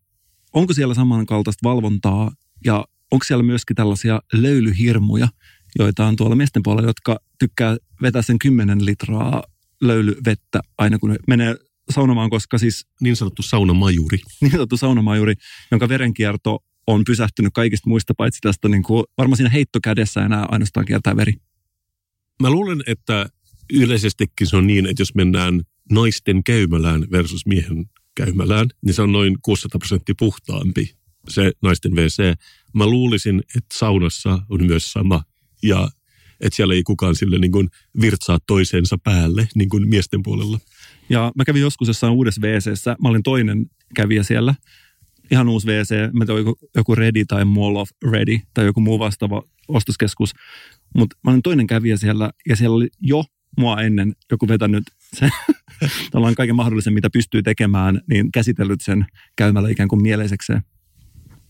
[0.52, 2.32] Onko siellä samankaltaista valvontaa
[2.64, 5.28] ja onko siellä myöskin tällaisia löylyhirmuja,
[5.78, 9.42] joita on tuolla miesten puolella, jotka tykkää vetää sen 10 litraa
[9.80, 11.56] löylyvettä aina kun ne menee
[11.90, 12.86] saunomaan, koska siis...
[13.00, 14.18] Niin sanottu saunamajuri.
[14.40, 15.34] Niin sanottu saunamajuri,
[15.70, 20.86] jonka verenkierto on pysähtynyt kaikista muista, paitsi tästä niin kuin, varmaan siinä heittokädessä enää ainoastaan
[20.86, 21.32] kiertää veri.
[22.42, 23.26] Mä luulen, että
[23.72, 25.62] yleisestikin se on niin, että jos mennään
[25.92, 30.94] naisten käymälään versus miehen käymälään, niin se on noin 600 prosenttia puhtaampi
[31.28, 32.34] se naisten WC.
[32.74, 35.22] Mä luulisin, että saunassa on myös sama
[35.62, 35.88] ja
[36.40, 37.68] että siellä ei kukaan sille niin kuin
[38.00, 40.58] virtsaa toisensa päälle niin kuin miesten puolella.
[41.08, 42.96] Ja mä kävin joskus jossain uudessa WCssä.
[43.02, 44.54] Mä olin toinen kävijä siellä.
[45.30, 46.12] Ihan uusi WC.
[46.12, 50.32] Mä tein joku, joku Ready tai Mall of Ready tai joku muu vastaava ostoskeskus.
[50.94, 53.24] Mutta mä olin toinen kävijä siellä ja siellä oli jo
[53.58, 54.84] mua ennen joku vetänyt
[55.18, 55.30] sen,
[56.12, 60.62] tällainen kaiken mahdollisen, mitä pystyy tekemään, niin käsitellyt sen käymällä ikään kuin mieleisekseen.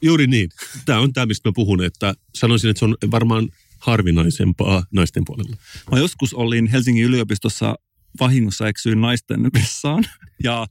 [0.03, 0.49] Juuri niin.
[0.85, 3.49] Tämä on tämä, mistä mä puhun, että sanoisin, että se on varmaan
[3.79, 5.57] harvinaisempaa naisten puolella.
[5.93, 7.75] Mä joskus olin Helsingin yliopistossa
[8.21, 10.05] vahingossa eksyin naisten vessaan
[10.43, 10.67] ja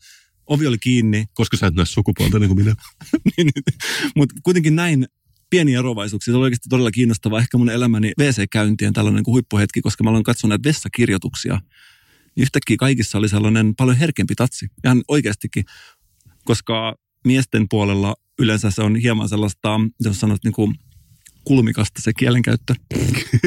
[0.47, 1.25] ovi oli kiinni.
[1.33, 2.75] Koska sä et näe sukupuolta niin kuin minä.
[3.37, 3.49] niin,
[4.15, 5.07] Mutta kuitenkin näin
[5.49, 6.31] pieniä eroavaisuuksia.
[6.31, 7.39] Se oli oikeasti todella kiinnostavaa.
[7.39, 11.61] Ehkä mun elämäni WC-käyntien tällainen niin kuin huippuhetki, koska mä olen katsonut näitä vessakirjoituksia.
[12.37, 14.67] Yhtäkkiä kaikissa oli sellainen paljon herkempi tatsi.
[14.85, 15.65] Ihan oikeastikin.
[16.45, 20.75] Koska miesten puolella yleensä se on hieman sellaista, jos sanot niin kuin
[21.43, 22.75] kulmikasta se kielenkäyttö.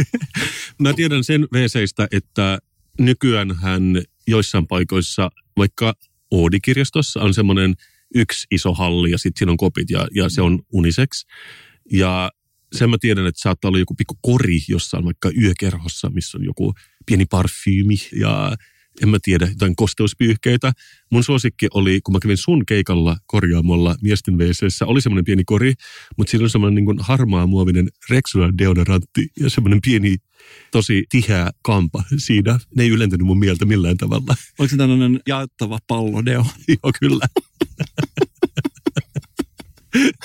[0.83, 2.59] Mä tiedän sen WCistä, että
[2.99, 5.95] nykyään hän joissain paikoissa, vaikka
[6.31, 7.75] Oodi-kirjastossa on semmoinen
[8.15, 11.25] yksi iso halli ja sitten siinä on kopit ja, ja se on unisex.
[11.93, 12.31] Ja
[12.73, 16.75] sen mä tiedän, että saattaa olla joku pikku kori jossain vaikka yökerhossa, missä on joku
[17.07, 18.57] pieni parfyymi ja
[19.03, 20.73] en mä tiedä, jotain kosteuspyyhkeitä.
[21.11, 25.75] Mun suosikki oli, kun mä kävin sun keikalla korjaamolla miesten WCssä, oli semmoinen pieni kori,
[26.17, 30.17] mutta siinä on semmoinen niin kuin harmaa muovinen Rexona deodorantti ja semmoinen pieni,
[30.71, 32.59] tosi tiheä kampa siinä.
[32.77, 34.37] Ne ei ylentänyt mun mieltä millään tavalla.
[34.59, 36.47] Oliko se tällainen jaettava pallodeo?
[36.69, 37.27] Joo, kyllä.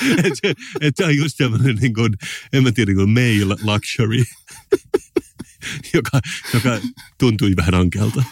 [0.24, 2.14] et se, et se on just semmoinen, niin kuin,
[2.54, 4.24] en mä tiedä, niin kuin male luxury,
[5.94, 6.20] joka,
[6.54, 6.80] joka
[7.18, 8.24] tuntui vähän ankealta.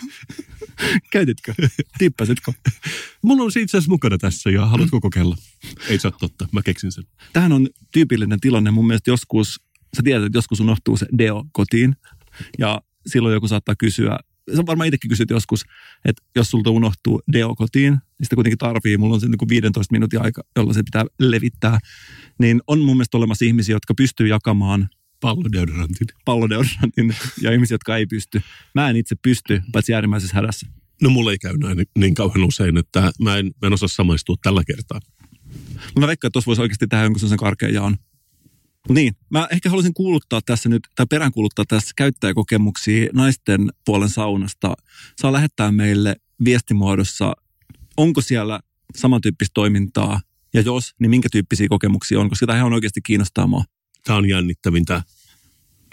[1.12, 1.54] Käytitkö?
[1.98, 2.54] Tippasitko?
[3.22, 5.38] Mulla on se itse asiassa mukana tässä ja haluatko kokeilla?
[5.90, 7.04] Ei se ole totta, mä keksin sen.
[7.34, 9.62] Tähän on tyypillinen tilanne mun mielestä joskus,
[9.96, 11.96] sä tiedät, että joskus unohtuu se deo kotiin
[12.58, 14.20] ja silloin joku saattaa kysyä,
[14.56, 15.66] sä varmaan itsekin kysyt joskus,
[16.06, 19.50] että jos sulta unohtuu deo kotiin, niin sitä kuitenkin tarvii, mulla on se niin kuin
[19.50, 21.80] 15 minuutin aika, jolla se pitää levittää,
[22.40, 26.08] niin on mun mielestä olemassa ihmisiä, jotka pystyy jakamaan Pallodeodorantin.
[26.26, 28.42] pallodeodorantin ja ihmisiä, jotka ei pysty.
[28.76, 30.68] Mä en itse pysty, paitsi äärimmäisessä hädässä.
[31.02, 34.36] No mulla ei käy näin niin kauhean usein, että mä en, mä en osaa samaistua
[34.42, 35.00] tällä kertaa.
[36.00, 37.98] Mä veikkaan, että tuossa voisi oikeasti tehdä jonkun sellaisen karkean jaon.
[38.90, 44.74] Niin, mä ehkä haluaisin kuuluttaa tässä nyt, tai peräänkuuluttaa tässä käyttäjäkokemuksia naisten puolen saunasta.
[45.22, 46.16] Saa lähettää meille
[46.46, 47.34] viestimuodossa,
[47.98, 48.60] onko siellä
[48.96, 50.22] samantyyppistä toimintaa,
[50.54, 53.64] ja jos, niin minkä tyyppisiä kokemuksia on, koska tämä ihan oikeasti kiinnostaa mua.
[54.04, 55.04] Tämä on jännittävintä,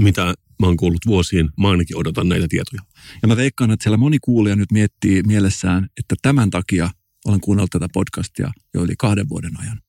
[0.00, 1.50] mitä mä oon kuullut vuosiin.
[1.60, 2.82] Mä ainakin odotan näitä tietoja.
[3.22, 6.90] Ja mä veikkaan, että siellä moni kuulija nyt miettii mielessään, että tämän takia
[7.24, 9.80] olen kuunnellut tätä podcastia jo yli kahden vuoden ajan.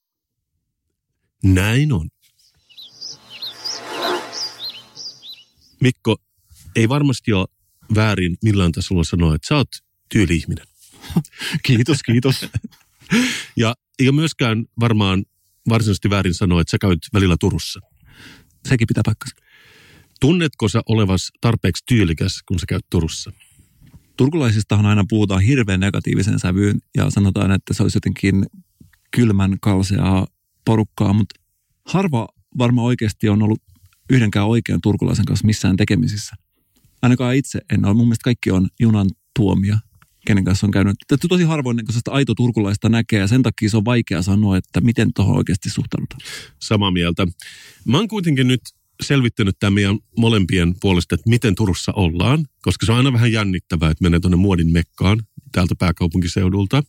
[1.43, 2.09] Näin on.
[5.82, 6.18] Mikko,
[6.76, 7.47] ei varmasti ole
[7.95, 9.70] väärin millään tasolla sanoa, että sä oot
[10.09, 10.65] tyyli-ihminen.
[11.65, 12.45] Kiitos, kiitos.
[13.57, 15.26] Ja ei ole myöskään varmaan
[15.70, 17.80] varsinaisesti väärin sanoa, että sä käyt välillä Turussa.
[18.66, 19.36] Sekin pitää paikkansa.
[20.22, 23.32] Tunnetko sä olevas tarpeeksi tyylikäs, kun sä käyt Turussa?
[24.18, 28.45] Turkulaisistahan aina puhutaan hirveän negatiivisen sävyyn ja sanotaan, että se olisi jotenkin
[29.12, 30.28] kylmän kalseaa
[30.66, 31.41] porukkaa, mutta
[31.86, 32.28] harva
[32.58, 33.62] varmaan oikeasti on ollut
[34.10, 36.36] yhdenkään oikean turkulaisen kanssa missään tekemisissä.
[37.01, 37.93] Ainakaan itse en ole.
[37.93, 39.78] Mun mielestä kaikki on junan tuomia,
[40.28, 40.95] kenen kanssa on käynyt.
[41.07, 44.57] Tätä tosi harvoin niin sellaista aito turkulaista näkee ja sen takia se on vaikea sanoa,
[44.57, 46.21] että miten tuohon oikeasti suhtaudutaan.
[46.61, 47.28] Samaa mieltä.
[47.86, 48.61] Mä oon kuitenkin nyt
[49.03, 53.91] selvittänyt tämän meidän molempien puolesta, että miten Turussa ollaan, koska se on aina vähän jännittävää,
[53.91, 55.19] että menee tuonne muodin mekkaan
[55.51, 56.84] täältä pääkaupunkiseudulta.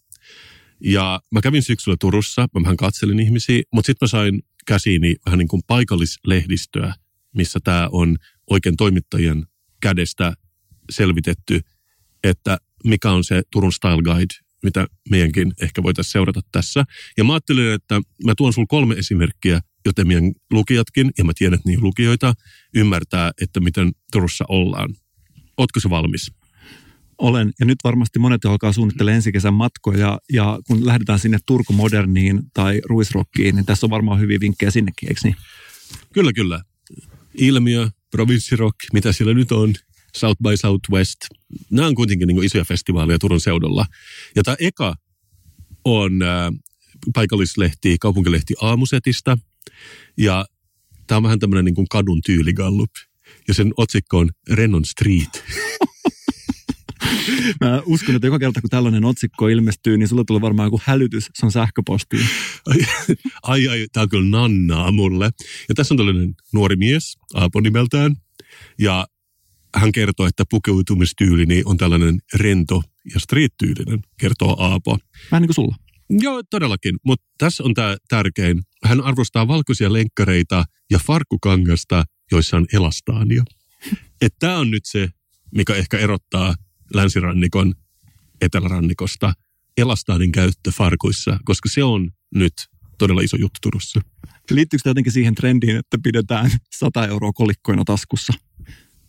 [0.80, 5.38] Ja mä kävin syksyllä Turussa, mä vähän katselin ihmisiä, mutta sitten mä sain käsiini vähän
[5.38, 6.94] niin kuin paikallislehdistöä,
[7.34, 8.16] missä tämä on
[8.50, 9.46] oikein toimittajien
[9.80, 10.32] kädestä
[10.90, 11.60] selvitetty,
[12.24, 16.84] että mikä on se Turun Style Guide, mitä meidänkin ehkä voitaisiin seurata tässä.
[17.16, 21.54] Ja mä ajattelin, että mä tuon sulle kolme esimerkkiä, joten meidän lukijatkin, ja mä tiedän,
[21.54, 22.34] että niin lukijoita,
[22.74, 24.94] ymmärtää, että miten Turussa ollaan.
[25.56, 26.32] Ootko se valmis?
[27.18, 31.72] Olen, ja nyt varmasti monet alkaa suunnittelemaan ensi kesän matkoja, ja kun lähdetään sinne Turku
[31.72, 35.36] Moderniin tai Ruisrockiin, niin tässä on varmaan hyviä vinkkejä sinnekin, eikö niin?
[36.12, 36.62] Kyllä, kyllä.
[37.34, 39.74] Ilmiö, provinssirock, mitä siellä nyt on,
[40.16, 41.18] South by Southwest.
[41.70, 43.86] Nämä on kuitenkin niin isoja festivaaleja Turun seudulla.
[44.36, 44.94] Ja tämä eka
[45.84, 46.52] on äh,
[47.14, 49.38] paikallislehti, kaupunkilehti Aamusetista.
[50.16, 50.46] Ja
[51.06, 52.90] tämä on vähän tämmöinen niin kuin kadun tyyligallup.
[53.48, 55.44] Ja sen otsikko on Rennon Street.
[57.60, 61.30] Mä uskon, että joka kerta kun tällainen otsikko ilmestyy, niin sulla tulee varmaan joku hälytys
[61.34, 62.26] sun sähköpostiin.
[62.66, 62.78] Ai,
[63.42, 65.30] ai, ai tämä on kyllä nannaa mulle.
[65.68, 68.16] Ja tässä on tällainen nuori mies, Aapo nimeltään.
[68.78, 69.06] Ja
[69.74, 72.82] hän kertoo, että pukeutumistyylini on tällainen rento
[73.14, 74.98] ja street-tyylinen, kertoo Aapo.
[75.30, 75.76] Vähän niin kuin sulla.
[76.10, 76.96] Joo, todellakin.
[77.04, 78.62] Mutta tässä on tämä tärkein.
[78.84, 83.44] Hän arvostaa valkoisia lenkkareita ja farkkukangasta, joissa on elastaania.
[84.38, 85.08] Tämä on nyt se,
[85.54, 86.54] mikä ehkä erottaa
[86.94, 87.74] länsirannikon
[88.40, 89.32] etelärannikosta.
[89.76, 92.52] Elastaanin käyttö farkuissa, koska se on nyt
[92.98, 94.00] todella iso juttu Turussa.
[94.50, 98.32] Liittyykö tämä jotenkin siihen trendiin, että pidetään 100 euroa kolikkoina taskussa?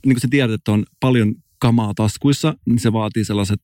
[0.06, 3.60] Niin kuin sä tiedät, että on paljon kamaa taskuissa, niin se vaatii sellaiset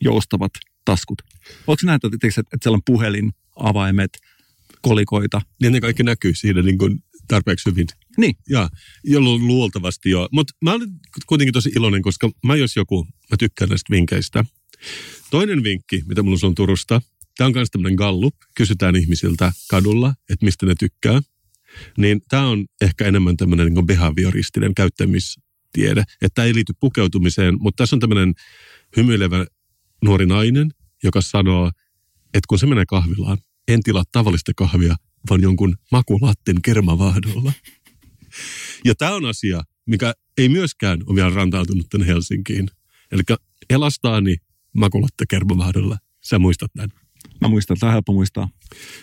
[0.00, 0.52] joustavat
[0.84, 1.22] taskut.
[1.66, 4.10] Onko se näin, että, että, että siellä on puhelin, avaimet,
[4.82, 5.42] kolikoita?
[5.62, 7.86] Ja ne kaikki näkyy siinä niin kuin tarpeeksi hyvin.
[8.18, 8.34] Niin.
[8.48, 8.68] Ja,
[9.04, 10.28] jolloin luultavasti joo.
[10.32, 10.88] Mutta mä olen
[11.26, 14.44] kuitenkin tosi iloinen, koska mä jos joku, mä tykkään näistä vinkkeistä.
[15.30, 17.02] Toinen vinkki, mitä mulla on Turusta,
[17.36, 18.34] tämä on myös tämmöinen gallup.
[18.54, 21.20] Kysytään ihmisiltä kadulla, että mistä ne tykkää.
[21.98, 24.74] Niin tämä on ehkä enemmän tämmöinen niin behavioristinen
[25.76, 26.00] käyttämistiede.
[26.00, 28.34] Että tämä ei liity pukeutumiseen, mutta tässä on tämmöinen
[28.96, 29.46] hymyilevä
[30.04, 30.70] nuori nainen,
[31.02, 31.70] joka sanoo,
[32.34, 34.96] että kun se menee kahvilaan, en tilaa tavallista kahvia,
[35.30, 37.52] vaan jonkun makulatten kermavahdolla.
[38.84, 42.68] Ja tämä on asia, mikä ei myöskään ole vielä rantautunut tänne Helsinkiin.
[43.12, 43.22] Eli
[43.70, 44.36] elastaani
[44.72, 45.98] makulatte kermavahdolla.
[46.24, 46.92] Sä muistat näin.
[47.40, 48.48] Mä muistan, tämä on helppo muistaa.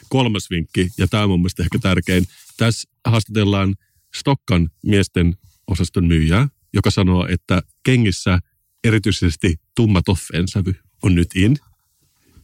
[0.10, 2.26] Kolmas vinkki, ja tämä on mun mielestä ehkä tärkein.
[2.58, 3.76] Tässä haastatellaan
[4.16, 5.34] Stokkan miesten
[5.68, 8.40] osaston myyjää, joka sanoo, että kengissä
[8.84, 11.58] erityisesti tumma toffeen sävy on nyt in.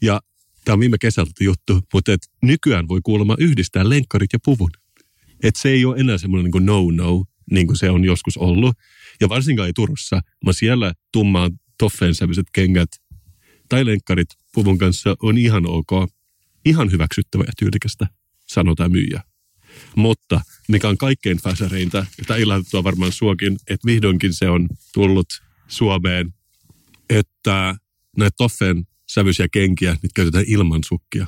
[0.01, 0.21] Ja
[0.65, 4.69] tämä on viime kesältä juttu, mutta et nykyään voi kuulemma yhdistää lenkkarit ja puvun.
[5.43, 8.75] Et se ei ole enää semmoinen niin no-no, niin kuin se on joskus ollut.
[9.21, 12.89] Ja varsinkaan ei Turussa, vaan siellä tummaa toffeen sävyiset kengät
[13.69, 16.11] tai lenkkarit puvun kanssa on ihan ok.
[16.65, 18.07] Ihan hyväksyttävä ja tyylikästä,
[18.47, 19.23] sanotaan myyjä.
[19.95, 25.27] Mutta mikä on kaikkein fäsäreintä, ja tämä ilahduttava varmaan suokin, että vihdoinkin se on tullut
[25.67, 26.33] Suomeen,
[27.09, 27.75] että
[28.17, 31.27] näitä toffen sävyisiä kenkiä, niitä käytetään ilman sukkia.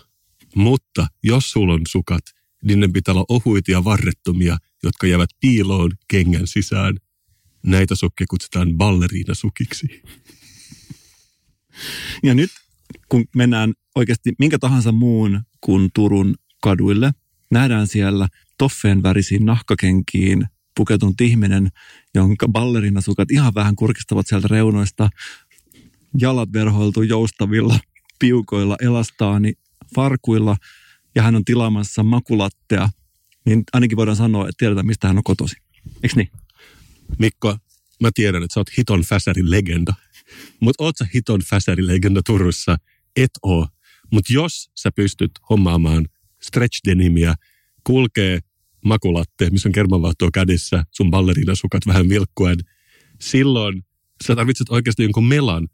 [0.55, 2.23] Mutta jos sulla on sukat,
[2.63, 6.97] niin ne pitää olla ohuita ja varrettomia, jotka jäävät piiloon kengän sisään.
[7.65, 10.01] Näitä sukkia kutsutaan balleriinasukiksi.
[12.23, 12.49] Ja nyt
[13.09, 17.11] kun mennään oikeasti minkä tahansa muun kuin Turun kaduille,
[17.51, 18.27] nähdään siellä
[18.57, 20.45] toffeen värisiin nahkakenkiin
[20.75, 21.69] pukeutunut ihminen,
[22.15, 25.09] jonka ballerinasukat ihan vähän kurkistavat sieltä reunoista,
[26.17, 27.79] jalat verhoiltu joustavilla
[28.19, 29.53] piukoilla elastaani
[29.95, 30.57] farkuilla
[31.15, 32.89] ja hän on tilaamassa makulattea,
[33.45, 35.55] niin ainakin voidaan sanoa, että tiedetään, mistä hän on kotosi.
[36.03, 36.31] Eikö niin?
[37.19, 37.57] Mikko,
[38.01, 39.93] mä tiedän, että sä oot hiton fäsärin legenda.
[40.59, 42.77] Mutta oot sä hiton fäsärin legenda Turussa?
[43.15, 43.67] Et oo.
[44.11, 46.07] Mutta jos sä pystyt hommaamaan
[46.43, 47.35] stretch denimiä,
[47.83, 48.39] kulkee
[48.85, 52.57] makulatte, missä on kermavaahtoa kädessä, sun ballerinasukat vähän vilkkuen,
[53.21, 53.83] silloin
[54.27, 55.67] sä tarvitset oikeasti jonkun melan,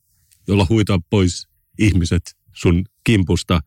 [0.47, 1.47] jolla huitaa pois
[1.79, 2.21] ihmiset
[2.53, 3.59] sun kimpusta,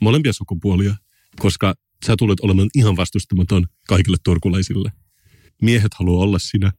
[0.00, 0.96] molempia sukupuolia,
[1.38, 1.74] koska
[2.06, 4.92] sä tulet olemaan ihan vastustamaton kaikille turkulaisille.
[5.62, 6.72] Miehet haluaa olla sinä,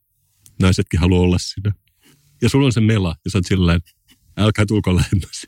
[0.59, 1.72] naisetkin haluaa olla sinä.
[2.41, 3.82] Ja sulla on se mela, ja sä oot silleen,
[4.38, 5.47] älkää tulko lähemmäs.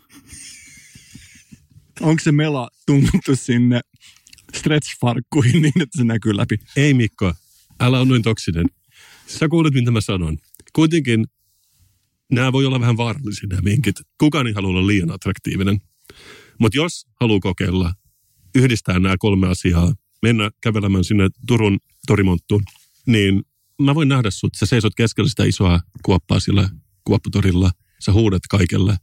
[2.03, 3.81] Onko se mela tunnettu sinne
[4.57, 6.55] stretch-farkkuihin niin, että se näkyy läpi?
[6.75, 7.33] Ei Mikko,
[7.79, 8.65] älä ole noin toksinen.
[9.27, 10.37] Sä kuulet, mitä mä sanon.
[10.73, 11.25] Kuitenkin
[12.31, 13.95] nämä voi olla vähän vaarallisia nämä vinkit.
[14.17, 15.81] Kukaan ei halua olla liian attraktiivinen.
[16.59, 17.93] Mutta jos haluaa kokeilla,
[18.55, 22.63] yhdistää nämä kolme asiaa, mennä kävelemään sinne Turun torimonttuun,
[23.05, 23.43] niin
[23.81, 24.55] mä voin nähdä sut.
[24.55, 26.69] Sä seisot keskellä sitä isoa kuoppaa sillä
[27.03, 27.71] kuoppatorilla.
[27.99, 28.97] Sä huudat kaikelle.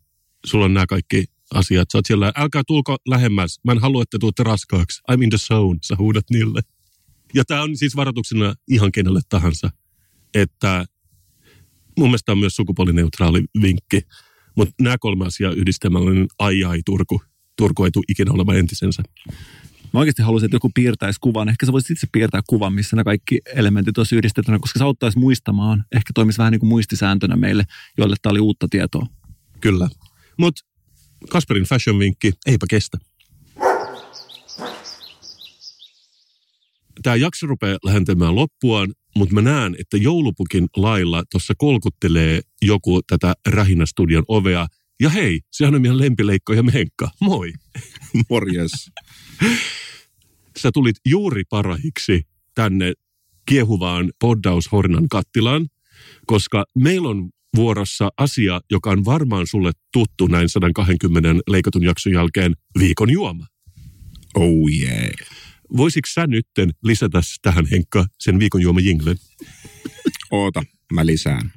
[0.47, 1.25] Sulla on nämä kaikki
[1.55, 1.89] asiat.
[1.93, 3.61] Sä oot siellä, älkää tulko lähemmäs.
[3.65, 5.01] Mä en halua, että tuutte raskaaksi.
[5.13, 5.79] I'm in the zone.
[5.83, 6.61] Sä huudat niille.
[7.35, 9.71] Ja tämä on siis varoituksena ihan kenelle tahansa,
[10.35, 10.85] että
[11.99, 14.01] mun mielestä on myös sukupuolineutraali vinkki.
[14.57, 17.23] Mutta nämä kolme asiaa yhdistämällä, niin ai ai Turku.
[17.57, 19.03] Turku ei tule ikinä olemaan entisensä.
[19.93, 21.49] Mä oikeasti haluaisin, että joku piirtäisi kuvan.
[21.49, 25.19] Ehkä sä voisit itse piirtää kuvan, missä nämä kaikki elementit olisi yhdistettynä, koska se auttaisi
[25.19, 25.85] muistamaan.
[25.93, 27.65] Ehkä toimisi vähän niin kuin muistisääntönä meille,
[27.99, 29.07] joille tämä oli uutta tietoa.
[29.61, 29.89] Kyllä.
[30.39, 30.70] Mutta
[31.29, 32.99] Kasperin fashion vinkki, eipä kestä.
[37.03, 43.35] Tämä jakso rupeaa lähentämään loppuaan, mutta mä näen, että joulupukin lailla tuossa kolkuttelee joku tätä
[43.49, 44.67] Rähinä-studion ovea.
[45.01, 47.11] Ja hei, sehän on meidän lempileikko ja Menkka.
[47.21, 47.53] Moi.
[48.31, 48.91] Morjes.
[50.59, 52.23] Sä tulit juuri parahiksi
[52.55, 52.93] tänne
[53.47, 55.67] kiehuvaan poddaushornan kattilaan,
[56.27, 62.55] koska meillä on vuorossa asia, joka on varmaan sulle tuttu näin 120 leikatun jakson jälkeen,
[62.79, 63.47] viikon juoma.
[64.35, 65.11] Oh yeah.
[65.77, 69.17] Voisitko sä nytten lisätä tähän Henkka sen viikon juoma jinglen?
[70.31, 71.53] Oota, mä lisään.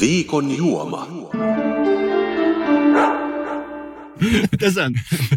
[0.00, 1.08] Viikon juoma.
[4.58, 4.90] Tässä,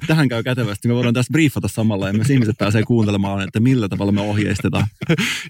[0.08, 0.88] tähän käy kätevästi.
[0.88, 4.88] Me voidaan tässä briefata samalla ja myös ihmiset pääsee kuuntelemaan, että millä tavalla me ohjeistetaan.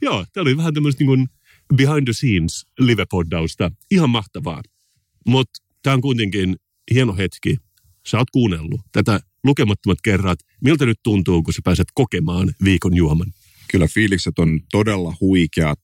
[0.01, 1.27] Joo, tämä oli vähän tämmöistä niin kuin
[1.75, 3.71] behind the scenes live-poddausta.
[3.91, 4.61] Ihan mahtavaa.
[5.27, 6.55] Mutta tämä on kuitenkin
[6.93, 7.57] hieno hetki.
[8.07, 10.39] Sä oot kuunnellut tätä lukemattomat kerrat.
[10.63, 13.33] Miltä nyt tuntuu, kun sä pääset kokemaan viikon juoman?
[13.71, 15.81] Kyllä fiilikset on todella huikeat.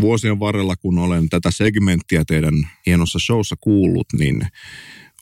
[0.00, 2.54] Vuosien varrella, kun olen tätä segmenttiä teidän
[2.86, 4.48] hienossa showssa kuullut, niin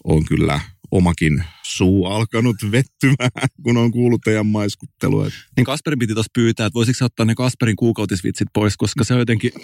[0.04, 3.30] on kyllä omakin suu alkanut vettymään,
[3.64, 5.28] kun on kuullut teidän maiskuttelua.
[5.56, 9.14] Niin Kasperin piti tuossa pyytää, että voisiko sä ottaa ne Kasperin kuukautisvitsit pois, koska se
[9.14, 9.50] on jotenkin...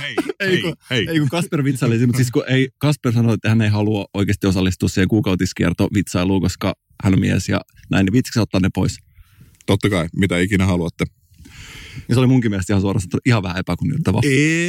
[0.00, 1.06] Hei, ei, kun, hei.
[1.08, 4.46] ei kun Kasper vitsailisi, mutta siis kun ei, Kasper sanoi, että hän ei halua oikeasti
[4.46, 6.74] osallistua siihen kuukautiskiertovitsailuun, koska
[7.04, 7.60] hän on mies ja
[7.90, 8.96] näin, niin vitsikö ottaa ne pois?
[9.66, 11.04] Totta kai, mitä ikinä haluatte.
[12.08, 14.22] Ja se oli munkin mielestä ihan suorastaan ihan vähän epäkunnioittavaa.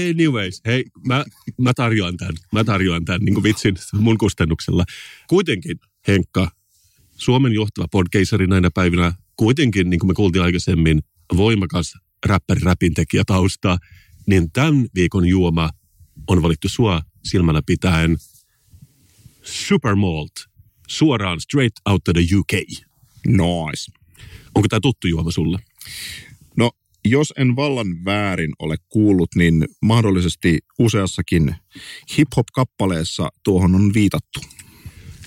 [0.09, 1.25] Anyways, hei, mä,
[1.57, 2.35] mä tarjoan tämän.
[2.51, 4.85] Mä tarjoan tämän niin vitsin mun kustannuksella.
[5.27, 6.51] Kuitenkin, Henkka,
[7.17, 11.01] Suomen johtava podcasteri näinä päivinä, kuitenkin, niin kuin me kuultiin aikaisemmin,
[11.37, 11.93] voimakas
[12.25, 13.77] räppäri räpin tekijä tausta,
[14.25, 15.69] niin tämän viikon juoma
[16.27, 18.17] on valittu sua silmällä pitäen
[19.43, 20.31] Supermalt,
[20.87, 22.53] suoraan straight out of the UK.
[23.27, 23.91] Nice.
[24.55, 25.59] Onko tämä tuttu juoma sulle?
[27.05, 31.55] Jos en vallan väärin ole kuullut, niin mahdollisesti useassakin
[32.17, 34.39] hip-hop-kappaleessa tuohon on viitattu.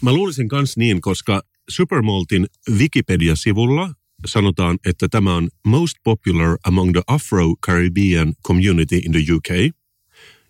[0.03, 3.95] Mä luulisin kans niin, koska Supermaltin Wikipedia-sivulla
[4.27, 9.75] sanotaan, että tämä on most popular among the Afro-Caribbean community in the UK.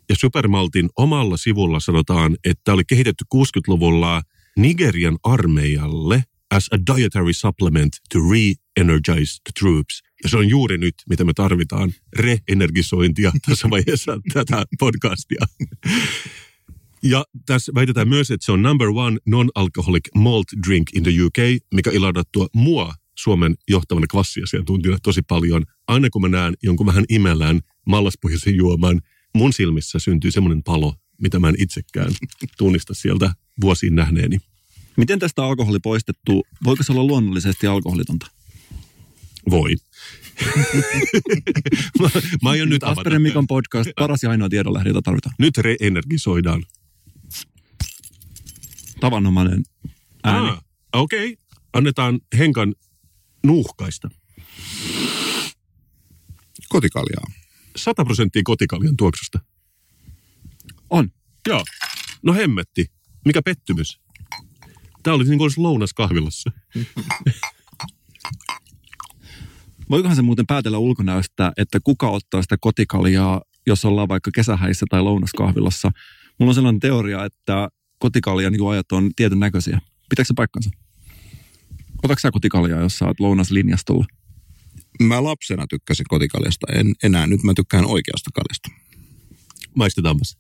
[0.08, 4.22] Ja Supermaltin omalla sivulla sanotaan, että oli kehitetty 60-luvulla
[4.56, 10.02] Nigerian armeijalle as a dietary supplement to re-energize the troops.
[10.24, 15.46] Ja se on juuri nyt, mitä me tarvitaan, re-energisointia tässä vaiheessa tätä podcastia.
[17.02, 21.62] Ja tässä väitetään myös, että se on number one non-alcoholic malt drink in the UK,
[21.74, 25.64] mikä ilahdattua mua Suomen johtavan kvassiasiantuntijana tosi paljon.
[25.86, 29.00] Aina kun mä näen jonkun vähän imellään mallaspohjaisen juoman,
[29.34, 32.12] mun silmissä syntyy semmoinen palo, mitä mä en itsekään
[32.58, 34.38] tunnista sieltä vuosiin nähneeni.
[34.96, 38.26] Miten tästä alkoholi poistettu, voiko se olla luonnollisesti alkoholitonta?
[39.50, 39.76] Voi.
[42.00, 42.08] mä,
[42.42, 42.94] mä aion nyt avata.
[42.94, 45.34] Kasperin Mikon podcast, paras ja ainoa tiedonlähde, jota tarvitaan.
[45.38, 46.62] Nyt re-energisoidaan.
[49.00, 49.62] Tavanomainen
[50.24, 50.48] ääni.
[50.48, 51.44] Ah, Okei, okay.
[51.72, 52.74] annetaan Henkan
[53.44, 54.10] nuuhkaista.
[56.68, 57.24] Kotikaljaa.
[57.76, 59.40] 100 prosenttia kotikaljan tuoksusta.
[60.90, 61.10] On.
[61.48, 61.64] Joo.
[62.22, 62.86] No hemmetti.
[63.24, 64.00] Mikä pettymys.
[65.02, 66.50] Tämä oli niin kuin olisi lounas kahvilassa.
[69.90, 75.02] Voikohan se muuten päätellä ulkonäöstä, että kuka ottaa sitä kotikaljaa, jos ollaan vaikka kesähäissä tai
[75.02, 75.90] lounaskahvilassa?
[76.38, 77.68] Mulla on sellainen teoria, että
[77.98, 79.80] kotikaljan juojat on tietyn näköisiä.
[80.10, 80.70] Pitääkö se paikkansa?
[82.02, 84.04] Otatko sä kotikaljaa, jos sä oot lounaslinjastolla?
[85.02, 87.26] Mä lapsena tykkäsin kotikaljasta, en enää.
[87.26, 88.68] Nyt mä tykkään oikeasta kaljasta.
[89.74, 90.38] Maistetaanpas.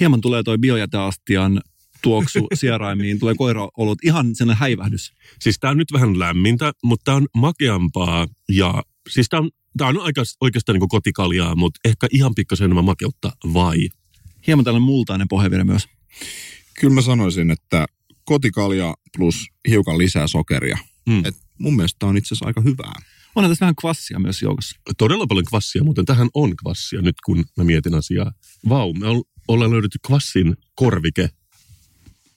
[0.00, 1.60] Hieman tulee toi biojäteastian
[2.02, 5.12] tuoksu sieraimiin, tulee koiraolut, ihan sellainen häivähdys.
[5.40, 9.88] Siis tää on nyt vähän lämmintä, mutta tää on makeampaa ja siis tää on, tää
[9.88, 13.88] on aika, oikeastaan niin kuin kotikaljaa, mutta ehkä ihan pikkasen enemmän makeutta, vai?
[14.46, 15.88] Hieman tällainen multainen pohjavire myös.
[16.80, 17.86] Kyllä mä sanoisin, että
[18.24, 20.78] kotikalja plus hiukan lisää sokeria.
[21.08, 21.24] Mm.
[21.24, 22.94] Et mun mielestä tää on itse asiassa aika hyvää.
[23.34, 24.80] Onhan tässä vähän kvassia myös joukossa.
[24.98, 28.32] Todella paljon kvassia, muuten tähän on kvassia nyt kun mä mietin asiaa.
[28.68, 31.30] Vau, me ol- ollaan löydetty kvassin korvike.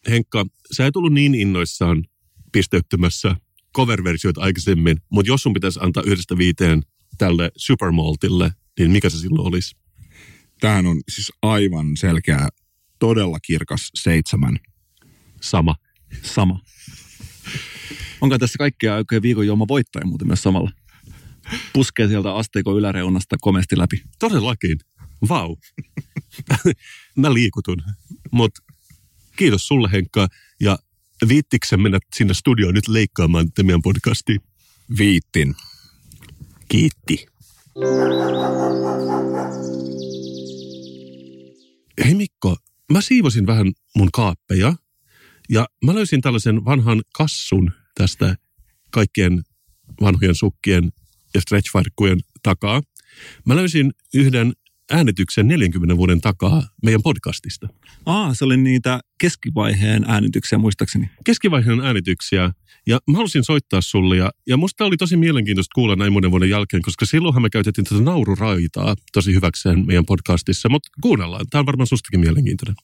[0.10, 2.06] Henkka, sä et ollut niin innoissaan
[2.52, 3.36] pisteyttämässä
[3.76, 6.82] cover-versioita aikaisemmin, mutta jos sun pitäisi antaa yhdestä viiteen
[7.18, 9.76] tälle Supermaltille, niin mikä se silloin olisi?
[10.60, 12.48] Tämähän on siis aivan selkeä,
[13.00, 14.60] todella kirkas seitsemän.
[15.42, 15.76] Sama.
[16.22, 16.60] Sama.
[18.22, 20.72] Onko tässä kaikkia oikein viikon juoma voittaja muuten myös samalla?
[21.74, 24.04] Puskee sieltä asteikon yläreunasta komesti läpi.
[24.20, 24.78] Todellakin.
[25.30, 25.56] Vau.
[27.18, 27.78] mä liikutun.
[28.32, 28.62] Mutta
[29.36, 30.28] kiitos sulle Henkka.
[30.60, 30.78] Ja
[31.28, 34.38] viittikö mennä sinne studioon nyt leikkaamaan tätä meidän podcastia?
[34.98, 35.56] Viittin.
[36.68, 37.26] Kiitti.
[42.06, 42.56] Hei Mikko,
[42.92, 44.76] mä siivosin vähän mun kaappeja
[45.50, 48.36] ja mä löysin tällaisen vanhan kassun tästä
[48.92, 49.44] kaikkien
[50.02, 50.90] vanhojen sukkien
[51.34, 52.82] ja stretchfarkkujen takaa.
[53.46, 54.54] Mä löysin yhden
[54.94, 57.68] äänityksen 40 vuoden takaa meidän podcastista.
[58.06, 61.10] Aa, se oli niitä keskivaiheen äänityksiä muistaakseni.
[61.26, 62.52] Keskivaiheen äänityksiä
[62.88, 66.50] ja mä halusin soittaa sulle ja, ja musta oli tosi mielenkiintoista kuulla näin monen vuoden
[66.50, 71.46] jälkeen, koska silloinhan me käytettiin tätä naururaitaa tosi hyväkseen meidän podcastissa, mutta kuunnellaan.
[71.50, 72.76] Tämä on varmaan sustakin mielenkiintoinen.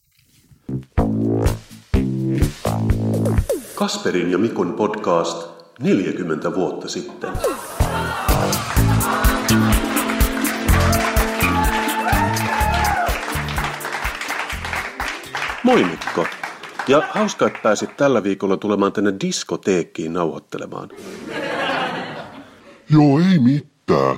[3.76, 5.48] Kasperin ja Mikon podcast
[5.80, 7.30] 40 vuotta sitten.
[15.70, 16.26] Moi Mikko.
[16.88, 20.90] Ja hauska, että pääsit tällä viikolla tulemaan tänne diskoteekkiin nauhoittelemaan.
[22.92, 24.18] Joo, ei mitään.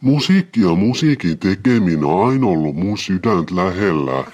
[0.00, 4.24] Musiikki ja musiikin tekeminen on aina ollut mun sydäntä lähellä.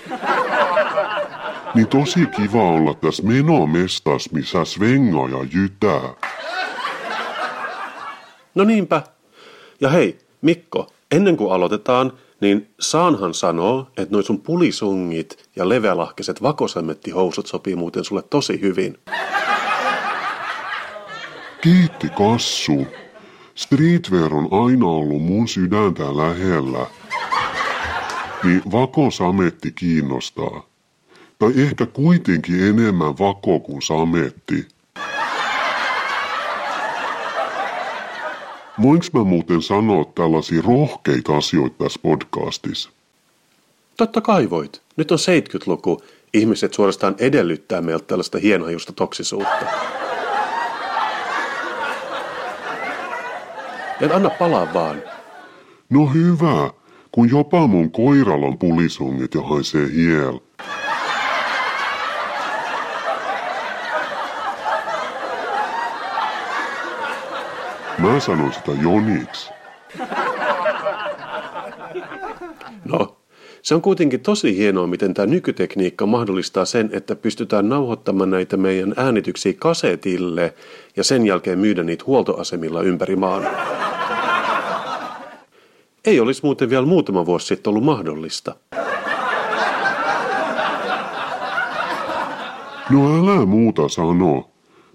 [1.75, 6.15] Niin tosi kiva olla tässä menomestas, missä svengaa ja jytää.
[8.55, 9.03] No niinpä.
[9.81, 12.13] Ja hei, Mikko, ennen kuin aloitetaan,
[12.43, 18.99] niin saanhan sanoa, että noi sun pulisungit ja leveälahkeiset vakosämettihousut sopii muuten sulle tosi hyvin.
[21.61, 22.87] Kiitti Kassu.
[23.55, 26.87] Streetwear on aina ollut mun sydäntä lähellä.
[28.45, 30.67] Niin vako sametti kiinnostaa.
[31.39, 34.69] Tai ehkä kuitenkin enemmän vako kuin sametti.
[38.81, 42.91] Voinko mä muuten sanoa tällaisia rohkeita asioita tässä podcastissa?
[43.97, 44.83] Totta kai voit.
[44.97, 46.03] Nyt on 70-luku.
[46.35, 49.67] Ihmiset suorastaan edellyttää meiltä tällaista hienohajusta toksisuutta.
[54.01, 55.03] Ja anna palaa vaan.
[55.91, 56.71] No hyvä,
[57.13, 60.39] kun jopa mun koiralla on pulisungit ja haisee hiel.
[67.99, 69.51] Mä sanon sitä Joniksi.
[72.85, 73.17] No,
[73.63, 78.95] se on kuitenkin tosi hienoa, miten tämä nykytekniikka mahdollistaa sen, että pystytään nauhoittamaan näitä meidän
[78.97, 80.55] äänityksiä kasetille
[80.97, 83.47] ja sen jälkeen myydä niitä huoltoasemilla ympäri maan.
[86.05, 88.55] Ei olisi muuten vielä muutama vuosi sitten ollut mahdollista.
[92.91, 94.51] No älä muuta sano.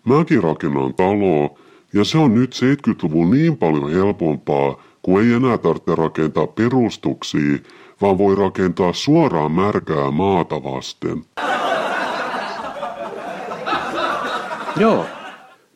[0.05, 1.59] Mäkin rakennan taloa
[1.93, 7.57] ja se on nyt 70-luvun niin paljon helpompaa, kun ei enää tarvitse rakentaa perustuksia,
[8.01, 11.25] vaan voi rakentaa suoraan märkää maata vasten.
[14.77, 15.05] Joo.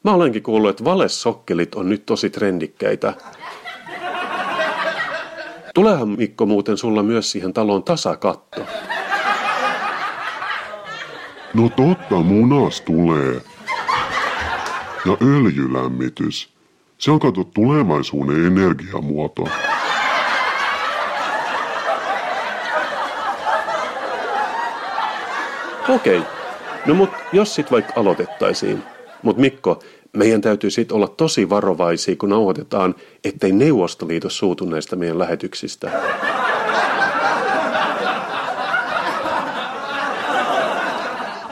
[0.03, 3.13] Mä olenkin kuullut, että valesokkelit on nyt tosi trendikkäitä.
[5.73, 8.61] Tuleehan Mikko muuten sulla myös siihen taloon tasakatto.
[11.53, 13.41] No totta munas tulee.
[15.05, 16.49] Ja öljylämmitys.
[16.97, 19.41] Se on kato tulevaisuuden energiamuoto.
[25.89, 26.17] Okei.
[26.17, 26.31] Okay.
[26.85, 28.83] No mut jos sit vaikka aloitettaisiin.
[29.23, 29.79] Mut Mikko,
[30.17, 35.91] meidän täytyy sit olla tosi varovaisia, kun nauhoitetaan, ettei Neuvostoliito suutu näistä meidän lähetyksistä.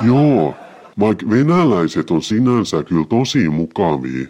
[0.01, 0.55] Joo,
[0.99, 4.27] vaikka venäläiset on sinänsä kyllä tosi mukavia.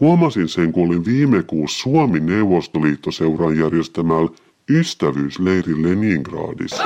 [0.00, 4.30] Huomasin sen, kun olin viime kuussa Suomi-Neuvostoliittoseuran järjestämällä
[4.70, 6.82] ystävyysleiri Leningradissa.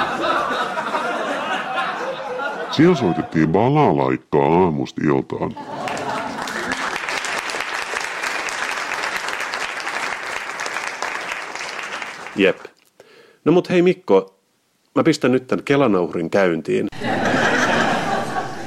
[2.70, 5.55] Siellä soitettiin balalaikkaa aamusta iltaan.
[12.37, 12.59] Jep.
[13.45, 14.39] No mut hei Mikko,
[14.95, 16.87] mä pistän nyt tän Kelanauhrin käyntiin.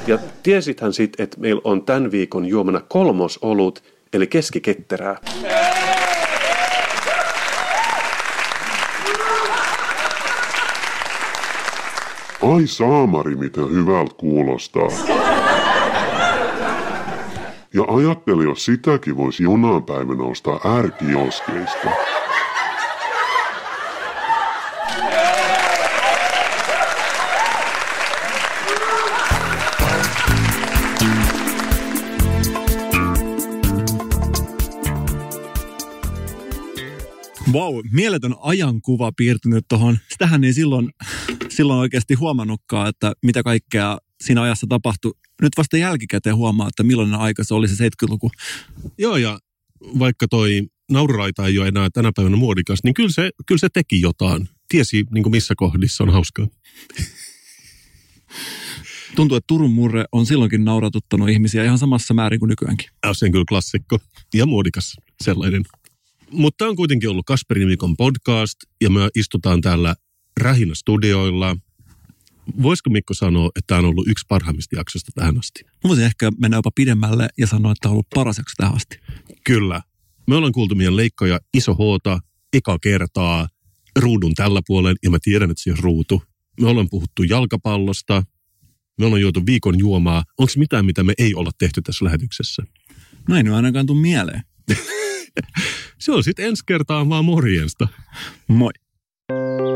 [0.06, 3.82] Ja tiesithän sit, että meillä on tämän viikon juomana kolmosolut,
[4.12, 5.16] eli keskiketterää.
[12.42, 14.88] Ai saamari, mitä hyvältä kuulostaa.
[17.74, 21.90] Ja ajatteli, jos sitäkin voisi jonain päivänä ostaa ärkioskeista.
[37.52, 39.98] Vau, wow, mieletön ajankuva piirtynyt tuohon.
[40.08, 40.90] Sitähän ei silloin,
[41.48, 45.12] silloin oikeasti huomannutkaan, että mitä kaikkea siinä ajassa tapahtui.
[45.42, 48.30] Nyt vasta jälkikäteen huomaa, että millainen aika se oli se 70-luku.
[48.98, 49.38] Joo, ja
[49.98, 54.00] vaikka toi naururaita ei ole enää tänä päivänä muodikas, niin kyllä se, kyllä se teki
[54.00, 54.48] jotain.
[54.68, 56.46] Tiesi, niin kuin missä kohdissa on hauskaa.
[59.16, 62.90] Tuntuu, että Turun murre on silloinkin nauratuttanut ihmisiä ihan samassa määrin kuin nykyäänkin.
[63.04, 63.98] Ja se on kyllä klassikko
[64.34, 65.62] ja muodikas sellainen.
[66.30, 69.94] Mutta tämä on kuitenkin ollut Kasperin viikon podcast ja me istutaan täällä
[70.40, 71.56] Rähinä studioilla.
[72.62, 75.64] Voisiko Mikko sanoa, että tämä on ollut yksi parhaimmista jaksosta tähän asti?
[75.64, 78.74] Mä voisin ehkä mennä jopa pidemmälle ja sanoa, että tämä on ollut paras jakso tähän
[78.74, 78.98] asti.
[79.44, 79.82] Kyllä.
[80.26, 82.20] Me ollaan kuultu meidän leikkoja iso hoota,
[82.52, 83.48] eka kertaa,
[83.98, 86.22] ruudun tällä puolen, ja mä tiedän, että se on ruutu.
[86.60, 88.22] Me ollaan puhuttu jalkapallosta,
[88.98, 90.24] me ollaan juotu viikon juomaa.
[90.38, 92.62] Onko mitään, mitä me ei olla tehty tässä lähetyksessä?
[93.28, 94.42] Näin ei ainakaan tule mieleen.
[95.98, 97.88] se on sitten ensi kertaa vaan morjensta.
[98.48, 98.70] Moi.
[99.28, 99.60] Thank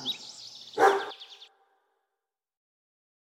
[0.00, 0.05] you.